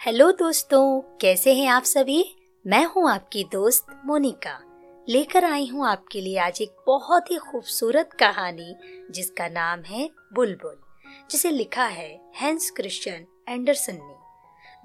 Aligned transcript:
Hello 0.00 0.30
दोस्तों, 0.32 1.00
कैसे 1.20 1.52
हैं 1.54 1.66
आप 1.68 1.82
सभी? 1.82 2.22
मैं 2.64 2.84
हूँ 2.84 3.10
आपकी 3.10 3.42
दोस्त 3.44 3.86
मोनिका। 4.06 4.52
लेकर 5.08 5.44
आई 5.44 5.66
हूँ 5.66 5.86
आपके 5.86 6.20
लिए 6.20 6.38
आज 6.38 6.60
एक 6.62 6.76
बहुत 6.86 7.30
ही 7.30 7.36
खूबसूरत 7.40 8.12
कहानी, 8.20 8.74
जिसका 9.10 9.48
नाम 9.48 9.82
है 9.82 10.08
बुलबुल, 10.34 10.78
जिसे 11.30 11.50
लिखा 11.50 11.84
है 11.84 12.08
हैंस 12.36 12.70
क्रिश्चियन 12.70 13.26
एंडरसन 13.48 13.94
ने। 13.94 14.16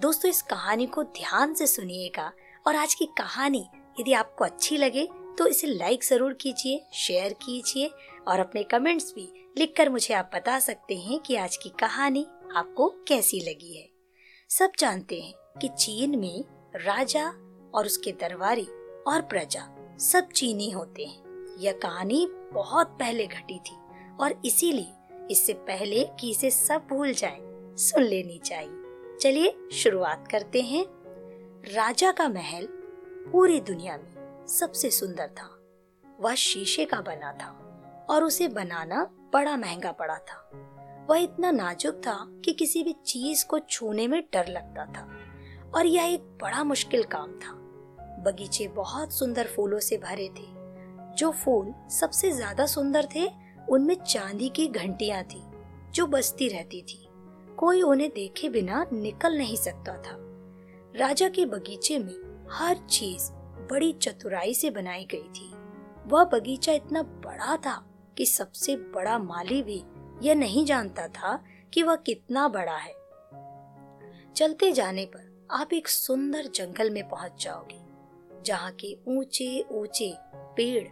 दोस्तों, 0.02 0.32
इस 0.32 0.42
कहानी 0.42 0.86
को 0.88 1.04
ध्यान 1.04 1.54
से 1.54 1.68
सुनिएगा 1.68 2.32
और 2.66 2.76
आज 2.76 2.94
की 2.94 3.06
कहानी 3.18 3.66
यदि 4.00 4.14
आपको 4.14 4.46
अच्छी 4.46 4.78
लगे 4.78 5.08
तो 5.38 5.48
इसे 5.48 5.68
लाइक 5.68 6.04
ज़रूर 6.04 6.34
कीजिए, 6.34 6.86
शेयर 6.96 7.34
कीजिए 7.42 7.92
और 8.28 8.40
अपने 8.40 8.64
कमेंट्स 8.66 9.14
भी 9.16 9.32
लिखकर 9.58 9.90
मुझे 9.90 10.14
आप 10.14 10.32
बता 10.36 10.60
सकते 10.60 10.98
हैं 10.98 11.20
कि 11.20 11.36
आज 11.38 11.58
की 11.58 11.70
कहानी 11.80 12.28
आपको 12.56 12.94
कैसी 13.08 13.40
लगी 13.50 13.76
है। 13.76 13.94
सब 14.50 14.72
जानते 14.80 15.20
हैं 15.22 15.60
कि 15.62 15.68
चीन 15.68 16.20
में 16.20 16.44
राजा 16.76 17.30
और 17.74 17.86
उसके 17.86 18.12
दरबारी 18.12 18.68
और 19.08 19.22
प्रजा 19.22 19.68
सब 20.00 20.30
चीनी 20.30 20.70
होते 20.70 21.06
हैं। 21.06 21.58
यह 21.60 21.72
कहानी 21.72 22.26
बहुत 22.54 22.88
पहले 22.88 23.28
घटी 23.28 23.60
थी 23.60 23.78
और 24.20 24.42
इसीलिए 24.46 25.28
इससे 25.32 25.54
पहले 25.54 26.04
कि 26.20 26.32
इसे 26.32 26.52
सब 26.52 26.88
भूल 26.90 27.14
जाएँ, 27.14 27.40
सुन 27.78 28.04
लेनी 28.04 28.38
चाहिए। 28.40 29.18
चलिए 29.22 29.56
शुरुआत 29.74 30.28
करते 30.32 30.62
हैं। 30.62 30.86
राजा 31.74 32.12
का 32.12 32.30
महल 32.30 32.68
पूरी 33.32 33.60
दुनिया 33.62 33.98
में 33.98 34.46
सबसे 34.48 34.92
सुंदर 34.92 35.28
था। 35.28 35.50
वह 36.20 36.36
शीशे 36.36 36.86
का 36.86 37.02
बना 37.02 37.32
था 37.34 37.52
और 38.10 38.24
उसे 38.24 38.48
बनाना 38.48 39.04
बड़ा 39.34 39.58
महँगा 39.58 39.92
पड़ा 39.92 40.18
था। 40.18 40.50
वह 41.10 41.18
इतना 41.18 41.52
नाजुक 41.52 41.96
था 41.96 42.18
कि 42.46 42.54
किसी 42.54 42.84
भी 42.84 42.96
चीज़ 43.06 43.46
को 43.46 43.60
छूने 43.60 44.08
में 44.08 44.22
डर 44.34 44.48
लगता 44.48 44.86
था, 44.86 45.08
और 45.76 45.86
यह 45.86 46.04
एक 46.04 46.22
बड़ा 46.42 46.64
मुश्किल 46.64 47.04
काम 47.04 47.32
था। 47.32 47.54
बगीचे 48.26 48.68
बहुत 48.68 49.14
सुंदर 49.14 49.48
फूलों 49.48 49.80
से 49.80 49.98
भरे 49.98 50.28
थे। 50.30 50.48
जो 51.18 51.32
फूल 51.32 51.74
सबसे 51.90 52.32
ज़्यादा 52.32 52.66
सुंदर 52.66 53.08
थे, 53.16 53.28
उनमें 53.70 53.96
चांदी 53.96 54.50
की 54.50 54.68
घंटियाँ 54.68 55.24
थी, 55.24 55.42
जो 55.94 56.08
बजती 56.08 56.48
रहती 56.48 56.82
थी। 56.82 57.02
कोई 57.58 57.82
उन्हें 57.82 58.10
देखे 58.10 58.50
बिना 58.50 58.86
निकल 58.94 59.38
नहीं 59.38 59.56
सकता 59.56 59.98
था। 59.98 60.18
राजा 60.96 61.30
के 61.30 61.46
बगीचे 61.46 62.00
में 62.00 62.48
हर 62.52 62.78
चीज़ 62.90 63.32
बड़ी 63.70 63.92
चतुराई 63.94 64.54
से 64.54 64.70
बनाई 64.70 65.08
गई 65.12 65.30
थी। 65.30 65.52
वह 66.08 66.24
बगीचा 66.24 66.74
इतना 66.74 67.02
बड़ा 67.02 67.56
था 67.58 67.76
कि 68.18 68.26
सबसे 68.26 68.76
बड़ा 68.76 69.18
माली 69.18 69.62
भी 69.64 69.84
यह 70.24 70.36
नहीं 70.36 70.66
जानता 70.66 71.08
था 71.08 71.44
कि 71.74 71.84
वह 71.84 71.96
कितना 71.96 72.48
बड़ा 72.48 72.78
है। 72.78 72.94
चलते 74.36 74.72
जाने 74.72 75.06
पर 75.06 75.48
आप 75.52 75.74
एक 75.74 75.88
सुंदर 75.88 76.46
जंगल 76.46 76.90
में 76.90 77.10
पहुँच 77.10 77.44
जाओगे, 77.44 77.80
जहाँ 78.44 78.72
के 78.72 78.98
ऊँचे 79.08 79.66
ऊँचे 79.72 80.14
पेड़ 80.36 80.88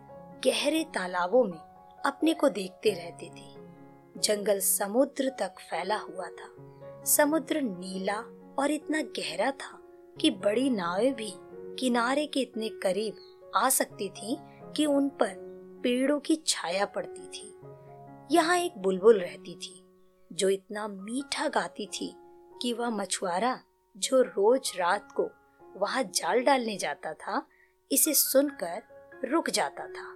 गहरे 0.45 0.83
तालाबों 0.83 1.43
में 1.43 1.59
अपने 2.05 2.33
को 2.33 2.49
देखते 2.49 2.89
रहते 2.89 3.25
थे। 3.25 4.21
जंगल 4.21 4.59
समुद्र 4.59 5.29
तक 5.29 5.55
फैला 5.59 5.97
हुआ 5.97 6.27
था। 6.27 7.03
समुद्र 7.03 7.61
नीला 7.61 8.17
और 8.59 8.71
इतना 8.71 9.01
गहरा 9.01 9.51
था 9.51 9.79
कि 10.21 10.31
बड़ी 10.31 10.69
नावें 10.69 11.13
भी 11.13 11.33
किनारे 11.79 12.25
के 12.25 12.39
इतने 12.39 12.69
करीब 12.69 13.15
आ 13.55 13.69
सकती 13.69 14.09
थी 14.09 14.37
कि 14.75 14.85
उन 14.85 15.09
पर 15.09 15.33
पेड़ों 15.83 16.19
की 16.19 16.35
छाया 16.47 16.85
पड़ती 16.85 17.27
थी। 17.27 17.52
यहाँ 18.31 18.57
एक 18.57 18.77
बुलबुल 18.77 19.19
रहती 19.19 19.55
थी, 19.55 19.83
जो 20.31 20.49
इतना 20.49 20.87
मीठा 20.87 21.47
गाती 21.47 21.85
थी 21.85 22.13
कि 22.61 22.73
वह 22.73 22.89
मछुआरा 22.89 23.59
जो 23.95 24.21
रोज 24.21 24.71
रात 24.77 25.11
को 25.11 25.29
वहाँ 25.75 26.03
जाल 26.05 26.43
डालने 26.43 26.77
जाता 26.77 27.13
था, 27.13 27.45
इसे 27.91 28.13
सुनकर 28.13 29.27
रुक 29.29 29.49
जाता 29.49 29.87
था 29.87 30.07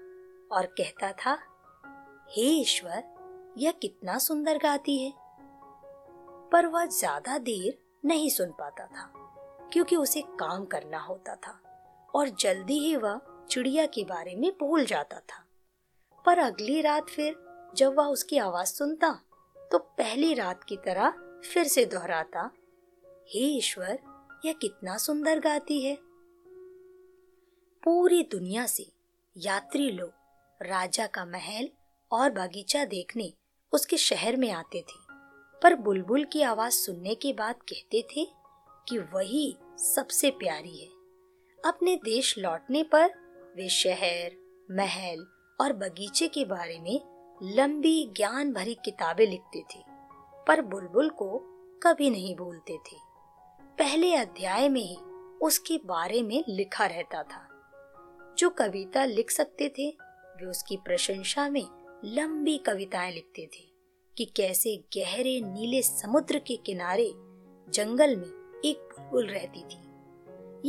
और 0.51 0.65
कहता 0.77 1.11
था, 1.15 1.37
हे 2.29 2.45
ईश्वर, 2.51 3.03
यह 3.57 3.71
कितना 3.71 4.17
सुंदर 4.17 4.57
गाती 4.57 4.97
है। 4.97 5.11
पर 6.51 6.65
वह 6.65 6.85
ज़्यादा 6.89 7.37
देर 7.37 7.77
नहीं 8.05 8.29
सुन 8.29 8.51
पाता 8.51 8.85
था, 8.85 9.11
क्योंकि 9.73 9.95
उसे 9.95 10.21
काम 10.39 10.65
करना 10.65 10.99
होता 10.99 11.35
था 11.37 11.59
और 12.09 12.29
जल्दी 12.39 12.79
ही 12.79 12.95
वह 12.95 13.19
चिड़िया 13.49 13.85
के 13.85 14.03
बारे 14.03 14.35
में 14.35 14.51
भूल 14.59 14.85
जाता 14.85 15.19
था। 15.19 15.43
पर 16.25 16.39
अगली 16.39 16.81
रात 16.81 17.09
फिर 17.09 17.35
जब 17.75 17.95
वह 17.97 18.05
उसकी 18.05 18.37
आवाज़ 18.37 18.67
सुनता 18.67 19.09
तो 19.71 19.77
पहली 19.77 20.33
रात 20.33 20.63
की 20.63 20.77
तरह 20.77 21.13
फिर 21.45 21.63
से 21.63 21.85
दोहराता, 21.85 22.49
हे 23.29 23.39
ईश्वर, 23.57 23.99
यह 24.45 24.53
कितना 24.53 24.97
सुंदर 24.97 25.39
गाती 25.39 25.81
है। 25.81 25.97
पूरी 27.83 28.21
दुनिया 28.23 28.65
से 28.65 28.85
यात्री 29.35 29.89
लोग, 29.91 30.11
राजा 30.61 31.07
का 31.07 31.25
महल 31.25 31.69
और 32.11 32.29
बगीचा 32.31 32.85
देखने 32.85 33.31
उसके 33.73 33.97
शहर 33.97 34.35
में 34.35 34.49
आते 34.51 34.81
थे, 34.81 34.99
पर 35.61 35.75
बुलबुल 35.75 36.23
की 36.23 36.41
आवाज़ 36.41 36.73
सुनने 36.73 37.15
के 37.15 37.33
बाद 37.33 37.55
कहते 37.63 38.01
थे 38.11 38.25
कि 38.87 38.97
वही 39.13 39.57
सबसे 39.77 40.29
प्यारी 40.29 40.77
है। 40.77 40.87
अपने 41.59 41.95
देश 41.95 42.37
लौटने 42.37 42.83
पर 42.83 43.09
वे 43.57 43.69
शहर, 43.69 44.35
महल 44.71 45.25
और 45.59 45.73
बगीचे 45.73 46.27
के 46.27 46.45
बारे 46.45 46.79
में 46.79 47.16
लंबी 47.43 48.13
ज्ञान 48.17 48.53
भरी 48.53 48.73
किताबें 48.85 49.27
लिखते 49.27 49.59
थे, 49.59 49.83
पर 50.47 50.61
बुलबुल 50.61 51.09
को 51.09 51.41
कभी 51.83 52.09
नहीं 52.09 52.35
भूलते 52.35 52.77
थे। 52.77 52.97
पहले 53.61 54.15
अध्याय 54.15 54.69
में 54.69 54.81
ही 54.81 54.97
उसके 55.41 55.79
बारे 55.85 56.21
में 56.21 56.43
लिखा 56.49 56.85
रहता 56.85 57.23
था। 57.23 57.47
जो 58.37 58.49
कविता 58.49 59.05
लिख 59.05 59.31
सकते 59.31 59.69
थे, 59.69 59.89
वे 60.37 60.45
उसकी 60.45 60.77
प्रशंसा 60.77 61.49
में 61.49 61.67
लंबी 62.05 62.57
कविताएँ 62.57 63.13
लिखते 63.13 63.41
थे 63.41 63.71
कि 64.17 64.25
कैसे 64.25 64.83
गहरे 64.97 65.41
नीले 65.41 65.81
समुद्र 65.81 66.39
के 66.39 66.55
किनारे 66.55 67.11
जंगल 67.71 68.15
में 68.15 68.61
एक 68.65 68.77
बुलबुल 68.77 69.27
रहती 69.27 69.59
थी। 69.59 69.87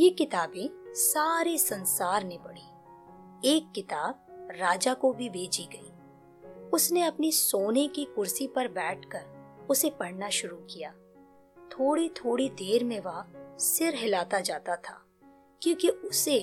ये 0.03 0.09
किताबें 0.09 0.93
सारे 0.93 1.57
संसार 1.57 2.23
ने 2.23 2.37
पढ़ी। 2.37 2.65
एक 3.49 3.71
किताब 3.75 4.25
राजा 4.51 4.93
को 4.93 5.13
भी 5.13 5.29
भेजी 5.29 5.63
गई। 5.63 5.88
उसने 6.73 7.01
अपनी 7.01 7.31
सोने 7.31 7.87
की 7.87 8.05
कुर्सी 8.05 8.47
पर 8.47 8.67
बैठकर 8.67 9.67
उसे 9.69 9.89
पढ़ना 9.89 10.29
शुरू 10.29 10.55
किया। 10.71 10.91
थोड़ी 11.71 12.07
थोड़ी 12.09 12.49
देर 12.49 12.83
में 12.83 12.99
वह 12.99 13.23
सिर 13.59 13.95
हिलाता 13.95 14.39
जाता 14.39 14.75
था, 14.75 14.97
क्योंकि 15.61 15.89
उसे 15.89 16.39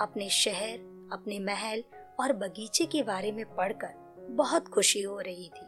अपने 0.00 0.28
शहर, 0.28 0.78
अपने 1.12 1.38
महल 1.38 1.82
और 2.20 2.32
बगीचे 2.32 2.84
के 2.86 3.02
बारे 3.02 3.32
में 3.32 3.44
पढ़कर 3.56 3.94
बहुत 4.30 4.68
खुशी 4.68 5.02
हो 5.02 5.18
रही 5.20 5.48
थी। 5.48 5.66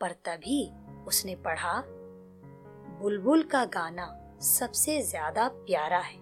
पर 0.00 0.12
तभी 0.24 0.64
उसने 1.06 1.34
पढ़ा, 1.36 1.80
बुलबुल 3.00 3.42
का 3.42 3.64
गाना 3.64 4.06
सबसे 4.42 5.00
ज़्यादा 5.02 5.48
प्यारा 5.48 5.98
है। 5.98 6.18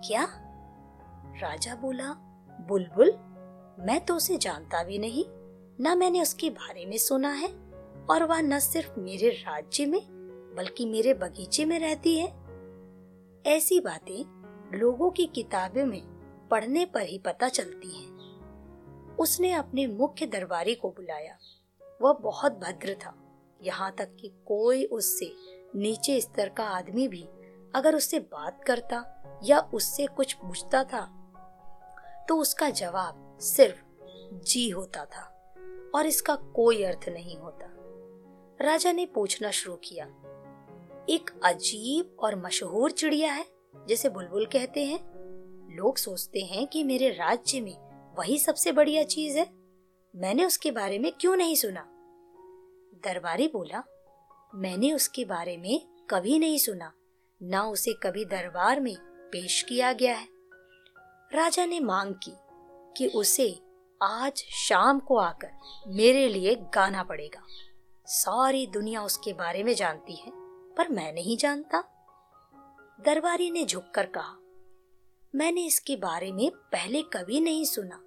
क्या? 0.00 0.26
राजा 1.42 1.74
बोला, 1.74 2.12
बुलबुल? 2.68 3.12
मैं 3.86 4.00
तो 4.00 4.14
उसे 4.14 4.36
जानता 4.36 4.82
भी 4.82 4.98
नहीं। 4.98 5.24
न 5.80 5.98
मैंने 5.98 6.22
उसके 6.22 6.50
बारे 6.50 6.86
में 6.86 6.98
सुना 6.98 7.32
है 7.32 7.48
और 8.10 8.22
वह 8.22 8.40
न 8.40 8.58
सिर्फ़ 8.58 9.00
मेरे 9.00 9.28
राज्य 9.28 9.86
में, 9.86 10.00
बल्कि 10.56 10.86
मेरे 10.86 11.14
बगीचे 11.14 11.64
में 11.64 11.78
रहती 11.78 12.18
है। 12.18 12.26
ऐसी 13.46 13.80
बातें 13.80 14.78
लोगों 14.78 15.10
की 15.10 15.26
किताबों 15.26 15.86
में 15.86 16.02
पढ़ने 16.50 16.84
पर 16.84 17.02
ही 17.02 17.18
पता 17.18 17.48
चलती 17.48 17.90
हैं। 17.90 19.16
उसने 19.16 19.52
अपने 19.52 19.86
मुख्य 19.86 20.26
दरबारी 20.26 20.74
को 20.74 20.90
बुलाया। 20.90 21.38
वह 22.02 22.12
बहुत 22.12 22.52
भद्र 22.52 22.94
था। 22.94 23.14
यहाँ 23.62 23.94
तक 23.98 24.16
कि 24.20 24.32
कोई 24.46 24.84
उससे 24.84 25.32
नीचे 25.74 26.20
स्तर 26.20 26.48
का 26.48 26.64
आदमी 26.64 27.08
भी 27.08 27.28
अगर 27.74 27.96
उससे 27.96 28.18
बात 28.18 28.64
करता 28.64 29.04
या 29.44 29.60
उससे 29.74 30.06
कुछ 30.06 30.32
पूछता 30.32 30.84
था 30.84 31.18
तो 32.28 32.36
उसका 32.36 32.70
जवाब 32.70 33.38
सिर्फ़ 33.40 33.84
जी 34.44 34.68
होता 34.70 35.04
था। 35.04 35.31
और 35.94 36.06
इसका 36.06 36.34
कोई 36.34 36.82
अर्थ 36.82 37.08
नहीं 37.08 37.36
होता। 37.36 37.68
राजा 38.60 38.92
ने 38.92 39.06
पूछना 39.06 39.50
शुरू 39.50 39.76
किया, 39.76 40.04
एक 41.10 41.30
अजीब 41.44 42.16
और 42.20 42.36
मशहूर 42.36 42.90
चिड़िया 42.90 43.32
है, 43.32 43.44
जिसे 43.88 44.08
बुलबुल 44.08 44.46
कहते 44.46 44.84
हैं। 44.84 45.00
लोग 45.76 45.96
सोचते 45.96 46.40
हैं 46.40 46.66
कि 46.66 46.84
मेरे 46.84 47.08
राज्य 47.08 47.60
में 47.60 47.76
वही 48.18 48.38
सबसे 48.38 48.72
बढ़िया 48.72 49.02
चीज़ 49.02 49.38
है। 49.38 49.50
मैंने 50.16 50.44
उसके 50.44 50.70
बारे 50.70 50.98
में 50.98 51.12
क्यों 51.20 51.36
नहीं 51.36 51.54
सुना? 51.54 51.88
दरबारी 53.04 53.48
बोला, 53.48 53.82
मैंने 54.54 54.92
उसके 54.92 55.24
बारे 55.24 55.56
में 55.56 56.06
कभी 56.10 56.38
नहीं 56.38 56.58
सुना, 56.58 56.92
ना 57.42 57.62
उसे 57.62 57.92
कभी 57.92 58.24
दरबार 58.24 58.80
में 58.80 58.96
पेश 59.32 59.62
किया 59.62 59.92
गया 59.92 60.16
है। 60.16 60.28
राजा 61.34 61.64
ने 61.66 61.80
मांग 61.80 62.14
की 62.14 62.32
कि 62.96 63.06
उसे 63.06 63.58
आज 64.02 64.42
शाम 64.50 64.98
को 64.98 65.16
आकर 65.16 65.50
मेरे 65.88 66.28
लिए 66.28 66.54
गाना 66.74 67.02
पड़ेगा। 67.02 67.42
सारी 68.06 68.66
दुनिया 68.66 69.02
उसके 69.02 69.32
बारे 69.32 69.62
में 69.62 69.74
जानती 69.74 70.16
है, 70.16 70.30
पर 70.76 70.88
मैं 70.88 71.12
नहीं 71.12 71.36
जानता। 71.36 71.80
दरबारी 72.98 73.50
ने 73.50 73.64
झुककर 73.64 74.06
कहा, 74.06 74.36
मैंने 75.34 75.66
इसके 75.66 75.96
बारे 75.96 76.30
में 76.32 76.50
पहले 76.72 77.02
कभी 77.02 77.40
नहीं 77.40 77.64
सुना, 77.64 78.00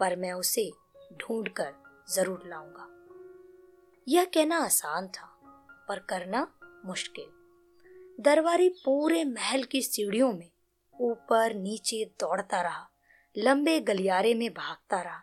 पर 0.00 0.16
मैं 0.16 0.32
उसे 0.32 0.70
ढूंढकर 1.20 1.72
ज़रूर 2.08 2.42
लाऊँगा। 2.46 2.86
यह 4.06 4.24
कहना 4.24 4.58
आसान 4.58 5.08
था, 5.08 5.26
पर 5.88 5.98
करना 6.08 6.46
मुश्किल। 6.86 8.22
दरबारी 8.22 8.68
पूरे 8.84 9.24
महल 9.24 9.62
की 9.62 9.82
सीढ़ियों 9.82 10.32
में 10.32 10.50
ऊपर 10.94 11.54
नीचे 11.54 12.04
दौड़ता 12.20 12.62
रहा, 12.62 12.88
लंबे 13.36 13.78
गलियारे 13.80 14.34
में 14.34 14.48
भागता 14.50 15.02
रहा। 15.02 15.22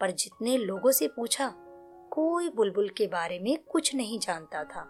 पर 0.00 0.10
जितने 0.10 0.56
लोगों 0.56 0.90
से 0.92 1.08
पूछा, 1.08 1.48
कोई 2.10 2.48
बुलबुल 2.48 2.88
के 2.88 3.06
बारे 3.06 3.38
में 3.38 3.56
कुछ 3.62 3.94
नहीं 3.94 4.18
जानता 4.18 4.64
था। 4.64 4.82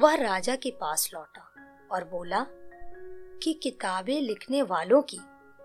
वह 0.00 0.14
राजा 0.14 0.56
के 0.56 0.70
पास 0.70 1.10
लौटा 1.14 1.50
और 1.92 2.04
बोला 2.04 2.46
कि 3.42 3.52
किताबें 3.62 4.20
लिखने 4.20 4.62
वालों 4.62 5.02
की 5.02 5.18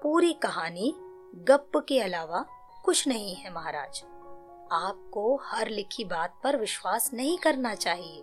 पूरी 0.03 0.33
कहानी 0.33 0.93
गप 1.35 1.85
के 1.87 1.99
अलावा 1.99 2.45
कुछ 2.85 3.07
नहीं 3.07 3.35
है 3.35 3.53
महाराज। 3.53 4.03
आपको 4.71 5.35
हर 5.43 5.69
लिखी 5.69 6.05
बात 6.05 6.39
पर 6.43 6.57
विश्वास 6.57 7.09
नहीं 7.13 7.37
करना 7.37 7.75
चाहिए। 7.75 8.19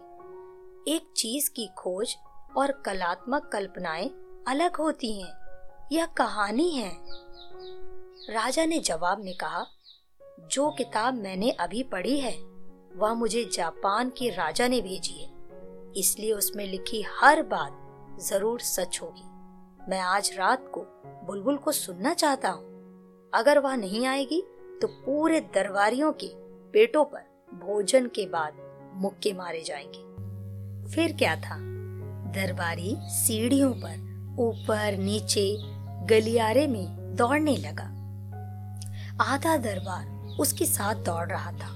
एक 0.88 1.12
चीज़ 1.16 1.50
की 1.50 1.68
खोज 1.78 2.16
और 2.56 2.72
कलात्मक 2.72 3.50
कल्पनाएँ 3.52 4.08
अलग 4.48 4.76
होती 4.76 5.22
हैं, 5.22 5.32
यह 5.92 6.06
कहानी 6.06 6.70
है। 6.70 6.90
राजा 8.30 8.64
ने 8.64 8.78
जवाब 8.78 9.24
में 9.24 9.34
कहा, 9.34 9.66
जो 10.40 10.70
किताब 10.70 11.14
मैंने 11.14 11.50
अभी 11.50 11.82
पढ़ी 11.82 12.20
है, 12.20 12.36
वह 12.96 13.14
मुझे 13.14 13.50
जापान 13.52 14.10
के 14.10 14.28
राजा 14.28 14.68
ने 14.68 14.80
भेजी 14.80 15.22
है। 15.22 15.30
इसलिए 15.96 16.32
उसमें 16.32 16.66
लिखी 16.66 17.04
हर 17.20 17.42
बात 17.42 17.78
ज़रूर 18.20 18.60
सच 18.60 18.98
होगी। 19.02 19.24
मैं 19.90 20.00
आज 20.00 20.34
रात 20.38 20.70
को 20.74 20.80
बुलबुल 21.26 21.56
को 21.56 21.72
सुनना 21.72 22.14
चाहता 22.14 22.50
हूँ। 22.50 22.64
अगर 23.34 23.58
वह 23.58 23.76
नहीं 23.76 24.06
आएगी 24.06 24.42
तो 24.82 24.86
पूरे 24.86 25.40
दरबारियों 25.40 26.12
के 26.12 26.30
पेटों 26.70 27.04
पर 27.04 27.44
भोजन 27.54 28.06
के 28.06 28.26
बाद 28.26 28.52
मुक्के 28.94 29.32
मारे 29.32 29.62
जाएँगे। 29.62 30.00
फिर 30.94 31.16
क्या 31.16 31.36
था? 31.36 31.58
दरबारी 32.32 32.96
सीढ़ियों 32.98 33.72
पर 33.72 33.96
ऊपर 34.42 34.96
नीचे 34.96 35.56
गलियारे 36.06 36.66
में 36.66 37.16
दौड़ने 37.16 37.56
लगा। 37.56 37.95
आधा 39.20 39.56
दरबार 39.56 40.36
उसके 40.40 40.64
साथ 40.64 40.94
दौड़ 40.94 41.28
रहा 41.30 41.52
था, 41.52 41.68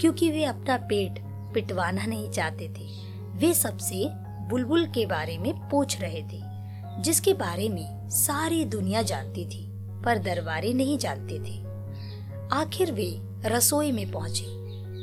क्योंकि 0.00 0.30
वे 0.30 0.44
अपना 0.44 0.76
पेट 0.76 1.18
पिटवाना 1.54 2.06
नहीं 2.06 2.30
चाहते 2.30 2.68
थे। 2.68 2.88
वे 3.36 3.54
सबसे 3.54 4.08
बुलबुल 4.48 4.86
के 4.86 5.06
बारे 5.06 5.38
में 5.38 5.68
पूछ 5.68 6.00
रहे 6.00 6.22
थे, 6.22 6.42
जिसके 7.02 7.34
बारे 7.34 7.68
में 7.68 8.08
सारी 8.08 8.64
दुनिया 8.64 9.02
जानती 9.02 9.44
थी, 9.46 9.70
पर 10.04 10.18
दरबारी 10.18 10.74
नहीं 10.74 10.98
जानते 10.98 11.38
थे। 11.38 11.64
आखिर 12.52 12.92
वे 12.92 13.20
रसोई 13.46 13.92
में 13.92 14.10
पहुँचे। 14.12 14.46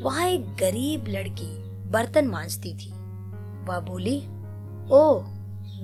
वहाँ 0.01 0.27
एक 0.27 0.55
गरीब 0.55 1.05
लड़की 1.07 1.63
बर्तन 1.89 2.27
मांजती 2.27 2.73
थी। 2.73 2.91
वह 3.65 3.79
बोली, 3.79 4.17
ओ, 4.91 5.19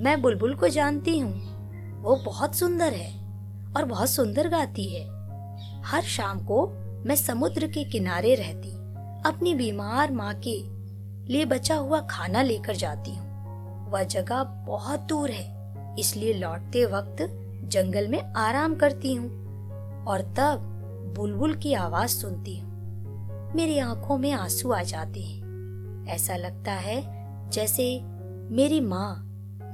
मैं 0.03 0.21
बुलबुल 0.21 0.55
को 0.55 0.67
जानती 0.67 1.19
हूँ। 1.19 1.53
वो 2.01 2.15
बहुत 2.15 2.55
सुंदर 2.55 2.93
है 2.93 3.11
और 3.77 3.85
बहुत 3.85 4.09
सुंदर 4.09 4.47
गाती 4.47 4.95
है। 4.95 5.12
हर 5.85 6.01
शाम 6.01 6.39
को 6.39 6.67
मैं 7.05 7.15
समुद्र 7.15 7.67
के 7.67 7.83
किनारे 7.83 8.33
रहती, 8.35 8.71
अपनी 9.25 9.53
बीमार 9.55 10.11
माँ 10.11 10.33
के 10.47 10.57
लिए 11.27 11.45
बचा 11.45 11.75
हुआ 11.75 11.99
खाना 12.01 12.41
लेकर 12.41 12.75
जाती 12.75 13.15
हूँ। 13.15 13.91
वह 13.91 14.03
जगह 14.03 14.43
बहुत 14.67 14.99
दूर 14.99 15.31
है, 15.31 15.95
इसलिए 15.99 16.33
लौटते 16.33 16.85
वक्त 16.85 17.25
जंगल 17.65 18.07
में 18.07 18.21
आराम 18.33 18.75
करती 18.75 19.13
हूँ 19.13 20.05
और 20.05 20.21
तब 20.37 20.69
बुलबुल 21.17 21.53
की 21.55 21.73
आवाज़ 21.73 22.11
सुनती 22.11 22.57
हूँ। 22.57 22.71
मेरी 23.55 23.77
आँखों 23.79 24.17
में 24.17 24.31
आँसू 24.31 24.71
आ 24.71 24.81
जाते 24.83 25.21
हैं। 25.21 26.07
ऐसा 26.07 26.35
लगता 26.35 26.71
है 26.71 27.01
जैसे 27.49 27.85
मेरी 28.51 28.79
माँ 28.81 29.09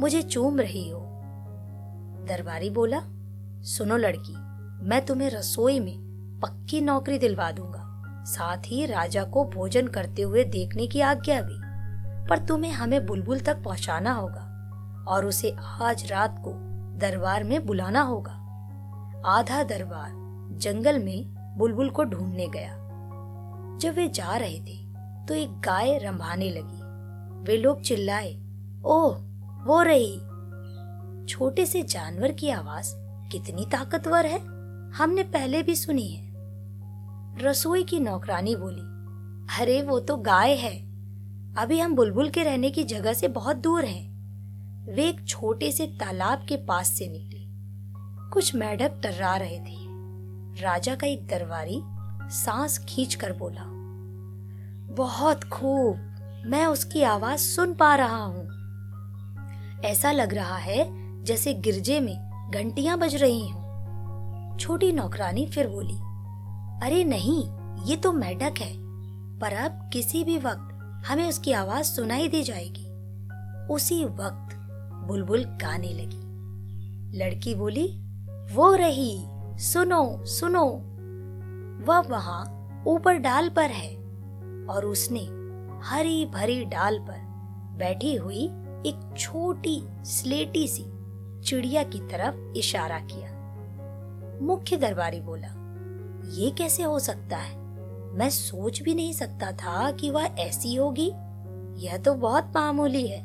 मुझे 0.01 0.21
चूम 0.21 0.59
रही 0.59 0.89
हो। 0.89 0.99
दरबारी 2.29 2.69
बोला, 2.69 3.01
सुनो 3.65 3.97
लड़की 3.97 4.35
मैं 4.81 5.05
तुम्हें 5.05 5.29
रसोई 5.29 5.79
में 5.79 5.97
पक्की 6.43 6.81
नौकरी 6.81 7.17
दिलवा 7.17 7.51
दूँगा। 7.51 8.13
साथ 8.25 8.57
ही 8.57 8.85
राजा 8.85 9.23
को 9.23 9.45
भोजन 9.45 9.87
करते 9.87 10.21
हुए 10.21 10.43
देखने 10.43 10.87
की 10.87 11.01
आज्ञा 11.01 11.41
भी। 11.41 11.55
पर 12.27 12.45
तुम्हें 12.45 12.71
हमें 12.71 13.05
बुलबुल 13.05 13.39
तक 13.39 13.63
पहुंचाना 13.63 14.11
होगा 14.11 14.45
और 15.07 15.25
उसे 15.25 15.55
आज 15.81 16.11
रात 16.11 16.35
को 16.39 16.51
दरबार 16.99 17.43
में 17.43 17.65
बुलाना 17.65 18.01
होगा। 18.01 18.31
आधा 19.25 19.63
दरबार 19.63 20.09
जंगल 20.51 20.99
में 20.99 21.25
बुलबुल 21.57 21.89
को 21.89 22.03
ढूँढने 22.03 22.47
गया। 22.47 22.73
जब 23.77 23.95
वे 23.95 24.07
जा 24.07 24.35
रहे 24.35 24.59
थे 24.59 24.85
तो 25.25 25.33
एक 25.33 25.59
गाय 25.59 25.97
रंभाने 25.97 26.49
लगी। 26.49 26.89
वे 27.43 27.57
लोग 27.57 27.81
चिल्लाए, 27.81 28.39
ओह, 28.85 29.17
वो 29.65 29.81
रही! 29.81 30.17
छोटे 31.25 31.65
से 31.65 31.83
जानवर 31.83 32.31
की 32.31 32.49
आवाज़ 32.49 32.93
कितनी 33.31 33.65
ताकतवर 33.65 34.25
है। 34.25 34.48
हमने 34.95 35.23
पहले 35.23 35.63
भी 35.63 35.75
सुनी 35.75 36.07
है। 36.07 36.29
रसोई 37.39 37.83
की 37.83 37.99
नौकरानी 37.99 38.55
बोली, 38.55 38.81
अरे, 39.61 39.81
वो 39.81 39.99
तो 39.99 40.17
गाय 40.17 40.53
है। 40.53 40.77
अभी 41.57 41.79
हम 41.79 41.95
बुलबुल 41.95 42.29
के 42.29 42.43
रहने 42.43 42.69
की 42.69 42.83
जगह 42.83 43.13
से 43.13 43.27
बहुत 43.27 43.57
दूर 43.57 43.85
हैं। 43.85 44.09
वे 44.95 45.09
एक 45.09 45.27
छोटे 45.27 45.71
से 45.71 45.85
तालाब 45.85 46.45
के 46.49 46.57
पास 46.57 46.87
से 46.87 47.07
निकली। 47.07 47.45
कुछ 48.29 48.55
मेढक 48.55 48.99
टर्रा 49.03 49.35
रहे 49.35 49.59
थे। 49.59 49.79
राजा 50.61 50.95
का 50.95 51.07
एक 51.07 51.27
दरबारी 51.27 51.81
सांस 52.31 52.85
खींच 52.89 53.15
कर 53.15 53.33
बोला, 53.33 53.65
बहुत 54.95 55.43
खूब, 55.43 55.95
मैं 56.45 56.65
उसकी 56.65 57.01
आवाज़ 57.01 57.39
सुन 57.39 57.73
पा 57.73 57.95
रहा 57.95 58.23
हूँ। 58.23 58.47
ऐसा 59.81 60.11
लग 60.11 60.33
रहा 60.33 60.57
है 60.57 60.99
जैसे 61.23 61.53
गिरजे 61.53 61.99
में 61.99 62.49
घंटियाँ 62.53 62.97
बज 62.97 63.15
रही 63.15 63.49
हूँ। 63.49 63.58
छोटी 64.59 64.91
नौकरानी 64.91 65.45
फिर 65.47 65.67
बोली, 65.67 65.97
अरे 66.85 67.03
नहीं, 67.03 67.49
ये 67.85 67.95
तो 67.95 68.11
मेढक 68.11 68.53
है, 68.59 68.73
पर 69.39 69.53
अब 69.53 69.89
किसी 69.93 70.23
भी 70.23 70.37
वक्त 70.37 70.65
हमें 71.07 71.29
उसकी 71.29 71.51
आवाज़ 71.51 71.85
सुनाई 71.85 72.27
दी 72.27 72.43
जाएगी। 72.43 72.85
उसी 73.73 74.05
वक्त 74.05 74.55
बुलबुल 75.07 75.43
गाने 75.43 75.93
लगी। 75.93 77.17
लड़की 77.17 77.55
बोली, 77.55 77.87
वो 78.55 78.73
रही, 78.75 79.25
सुनो 79.59 80.25
सुनो, 80.25 80.65
वह 81.85 81.99
वहाँ 81.99 82.55
ऊपर 82.87 83.17
डाल 83.17 83.49
पर 83.49 83.69
है। 83.69 83.95
और 84.65 84.85
उसने 84.85 85.27
हरी 85.89 86.25
भरी 86.25 86.65
डाल 86.65 86.99
पर 86.99 87.17
बैठी 87.77 88.15
हुई 88.15 88.43
एक 88.85 89.13
छोटी, 89.17 89.83
स्लेटी 90.03 90.67
सी 90.67 90.85
चिड़िया 91.43 91.83
की 91.83 91.99
तरफ़ 91.99 92.57
इशारा 92.57 92.99
किया। 92.99 93.38
मुख्य 94.41 94.77
दरबारी 94.77 95.19
बोला, 95.21 95.47
ये 96.31 96.51
कैसे 96.51 96.83
हो 96.83 96.99
सकता 96.99 97.37
है? 97.37 97.57
मैं 98.13 98.29
सोच 98.29 98.81
भी 98.81 98.95
नहीं 98.95 99.13
सकता 99.13 99.51
था 99.51 99.91
कि 99.91 100.11
वह 100.11 100.23
ऐसी 100.23 100.75
होगी। 100.75 101.11
यह 101.85 101.97
तो 101.97 102.13
बहुत 102.13 102.51
मामूली 102.55 103.07
है। 103.07 103.23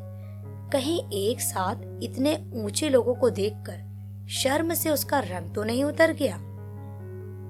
कहीं 0.73 1.01
एक 1.13 1.41
साथ 1.41 1.77
इतने 2.03 2.51
ऊँचे 2.55 2.89
लोगों 2.89 3.15
को 3.15 3.31
देखकर 3.31 4.29
शर्म 4.29 4.75
से 4.75 4.91
उसका 4.91 5.19
रंग 5.19 5.55
तो 5.55 5.65
नहीं 5.65 5.85
उतर 5.85 6.13
गया। 6.13 6.39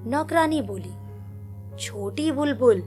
नौकरानी 0.06 0.62
बोली, 0.62 0.92
छोटी 1.76 2.32
बुलबुल, 2.32 2.82